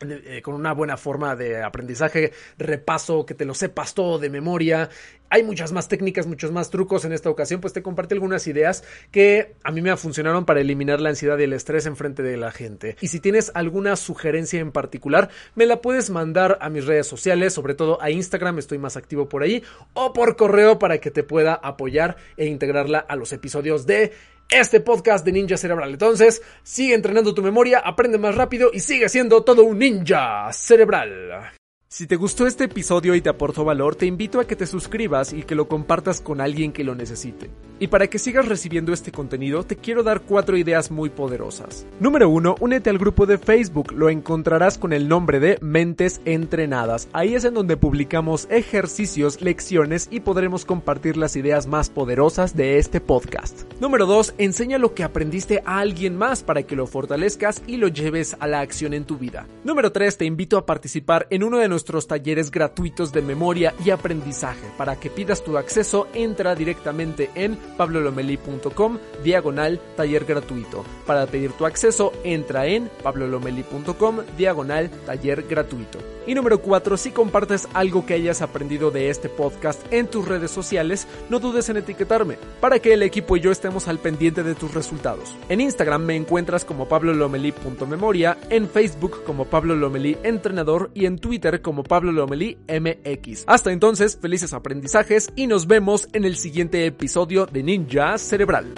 eh, 0.00 0.42
con 0.42 0.54
una 0.54 0.72
buena 0.72 0.96
forma 0.96 1.34
de 1.34 1.60
aprendizaje, 1.60 2.32
repaso, 2.56 3.26
que 3.26 3.34
te 3.34 3.44
lo 3.44 3.52
sepas 3.52 3.94
todo 3.94 4.18
de 4.20 4.30
memoria. 4.30 4.88
Hay 5.28 5.42
muchas 5.42 5.72
más 5.72 5.88
técnicas, 5.88 6.26
muchos 6.26 6.52
más 6.52 6.70
trucos 6.70 7.04
en 7.04 7.12
esta 7.12 7.28
ocasión, 7.28 7.60
pues 7.60 7.72
te 7.72 7.82
compartí 7.82 8.14
algunas 8.14 8.46
ideas 8.46 8.84
que 9.10 9.56
a 9.64 9.72
mí 9.72 9.82
me 9.82 9.94
funcionaron 9.96 10.44
para 10.44 10.60
eliminar 10.60 11.00
la 11.00 11.10
ansiedad 11.10 11.36
y 11.38 11.42
el 11.42 11.52
estrés 11.52 11.84
en 11.86 11.96
frente 11.96 12.22
de 12.22 12.36
la 12.36 12.52
gente. 12.52 12.96
Y 13.00 13.08
si 13.08 13.18
tienes 13.18 13.50
alguna 13.54 13.96
sugerencia 13.96 14.60
en 14.60 14.70
particular, 14.70 15.30
me 15.56 15.66
la 15.66 15.80
puedes 15.80 16.10
mandar 16.10 16.58
a 16.60 16.70
mis 16.70 16.86
redes 16.86 17.08
sociales, 17.08 17.52
sobre 17.52 17.74
todo 17.74 18.00
a 18.00 18.10
Instagram, 18.10 18.58
estoy 18.58 18.78
más 18.78 18.96
activo 18.96 19.28
por 19.28 19.42
ahí, 19.42 19.64
o 19.94 20.12
por 20.12 20.36
correo 20.36 20.78
para 20.78 20.98
que 20.98 21.10
te 21.10 21.24
pueda 21.24 21.54
apoyar 21.54 22.16
e 22.36 22.46
integrarla 22.46 23.00
a 23.00 23.16
los 23.16 23.32
episodios 23.32 23.84
de 23.84 24.12
este 24.50 24.80
podcast 24.80 25.24
de 25.24 25.32
Ninja 25.32 25.56
Cerebral. 25.56 25.90
Entonces, 25.90 26.42
sigue 26.62 26.94
entrenando 26.94 27.34
tu 27.34 27.42
memoria, 27.42 27.78
aprende 27.78 28.18
más 28.18 28.34
rápido 28.34 28.70
y 28.72 28.80
sigue 28.80 29.08
siendo 29.08 29.42
todo 29.44 29.64
un 29.64 29.78
ninja 29.78 30.52
cerebral. 30.52 31.52
Si 31.88 32.06
te 32.06 32.16
gustó 32.16 32.46
este 32.46 32.64
episodio 32.64 33.14
y 33.14 33.20
te 33.20 33.30
aportó 33.30 33.64
valor, 33.64 33.96
te 33.96 34.06
invito 34.06 34.40
a 34.40 34.46
que 34.46 34.56
te 34.56 34.66
suscribas 34.66 35.32
y 35.32 35.42
que 35.42 35.54
lo 35.54 35.68
compartas 35.68 36.20
con 36.20 36.40
alguien 36.40 36.72
que 36.72 36.84
lo 36.84 36.94
necesite. 36.94 37.50
Y 37.80 37.86
para 37.88 38.08
que 38.08 38.18
sigas 38.18 38.48
recibiendo 38.48 38.92
este 38.92 39.12
contenido, 39.12 39.62
te 39.62 39.76
quiero 39.76 40.02
dar 40.02 40.22
cuatro 40.22 40.56
ideas 40.56 40.90
muy 40.90 41.10
poderosas. 41.10 41.86
Número 42.00 42.28
1. 42.28 42.56
Únete 42.60 42.90
al 42.90 42.98
grupo 42.98 43.24
de 43.24 43.38
Facebook. 43.38 43.92
Lo 43.92 44.08
encontrarás 44.08 44.78
con 44.78 44.92
el 44.92 45.08
nombre 45.08 45.38
de 45.38 45.58
Mentes 45.60 46.20
Entrenadas. 46.24 47.08
Ahí 47.12 47.34
es 47.34 47.44
en 47.44 47.54
donde 47.54 47.76
publicamos 47.76 48.48
ejercicios, 48.50 49.40
lecciones 49.40 50.08
y 50.10 50.20
podremos 50.20 50.64
compartir 50.64 51.16
las 51.16 51.36
ideas 51.36 51.68
más 51.68 51.88
poderosas 51.88 52.56
de 52.56 52.78
este 52.78 53.00
podcast. 53.00 53.62
Número 53.80 54.06
2. 54.06 54.34
Enseña 54.38 54.78
lo 54.78 54.94
que 54.94 55.04
aprendiste 55.04 55.62
a 55.64 55.78
alguien 55.78 56.16
más 56.16 56.42
para 56.42 56.64
que 56.64 56.74
lo 56.74 56.88
fortalezcas 56.88 57.62
y 57.68 57.76
lo 57.76 57.86
lleves 57.86 58.36
a 58.40 58.48
la 58.48 58.58
acción 58.58 58.92
en 58.92 59.04
tu 59.04 59.18
vida. 59.18 59.46
Número 59.62 59.92
3. 59.92 60.18
Te 60.18 60.24
invito 60.24 60.58
a 60.58 60.66
participar 60.66 61.28
en 61.30 61.44
uno 61.44 61.58
de 61.58 61.68
nuestros 61.68 62.08
talleres 62.08 62.50
gratuitos 62.50 63.12
de 63.12 63.22
memoria 63.22 63.72
y 63.84 63.90
aprendizaje. 63.90 64.66
Para 64.76 64.96
que 64.96 65.10
pidas 65.10 65.44
tu 65.44 65.56
acceso, 65.56 66.08
entra 66.12 66.56
directamente 66.56 67.30
en 67.36 67.56
pablolomeli.com 67.76 68.98
diagonal 69.22 69.80
taller 69.96 70.24
gratuito. 70.24 70.84
Para 71.06 71.26
pedir 71.26 71.52
tu 71.52 71.66
acceso, 71.66 72.12
entra 72.24 72.66
en 72.66 72.90
pablolomeli.com 73.02 74.20
diagonal 74.36 74.90
taller 75.06 75.42
gratuito. 75.42 76.17
Y 76.28 76.34
número 76.34 76.60
4, 76.60 76.98
si 76.98 77.10
compartes 77.10 77.66
algo 77.72 78.04
que 78.04 78.12
hayas 78.12 78.42
aprendido 78.42 78.90
de 78.90 79.08
este 79.08 79.30
podcast 79.30 79.80
en 79.90 80.08
tus 80.08 80.28
redes 80.28 80.50
sociales, 80.50 81.08
no 81.30 81.40
dudes 81.40 81.70
en 81.70 81.78
etiquetarme 81.78 82.36
para 82.60 82.80
que 82.80 82.92
el 82.92 83.02
equipo 83.02 83.38
y 83.38 83.40
yo 83.40 83.50
estemos 83.50 83.88
al 83.88 83.98
pendiente 83.98 84.42
de 84.42 84.54
tus 84.54 84.74
resultados. 84.74 85.34
En 85.48 85.62
Instagram 85.62 86.02
me 86.02 86.16
encuentras 86.16 86.66
como 86.66 86.86
pablolomeli.memoria, 86.86 88.36
en 88.50 88.68
Facebook 88.68 89.24
como 89.24 89.46
Pablo 89.46 89.74
Lomeli 89.74 90.18
Entrenador 90.22 90.90
y 90.92 91.06
en 91.06 91.18
Twitter 91.18 91.62
como 91.62 91.82
Pablo 91.82 92.12
Lomeli 92.12 92.58
MX. 92.68 93.44
Hasta 93.46 93.72
entonces, 93.72 94.18
felices 94.20 94.52
aprendizajes 94.52 95.32
y 95.34 95.46
nos 95.46 95.66
vemos 95.66 96.08
en 96.12 96.26
el 96.26 96.36
siguiente 96.36 96.84
episodio 96.84 97.46
de 97.46 97.62
Ninja 97.62 98.18
Cerebral. 98.18 98.74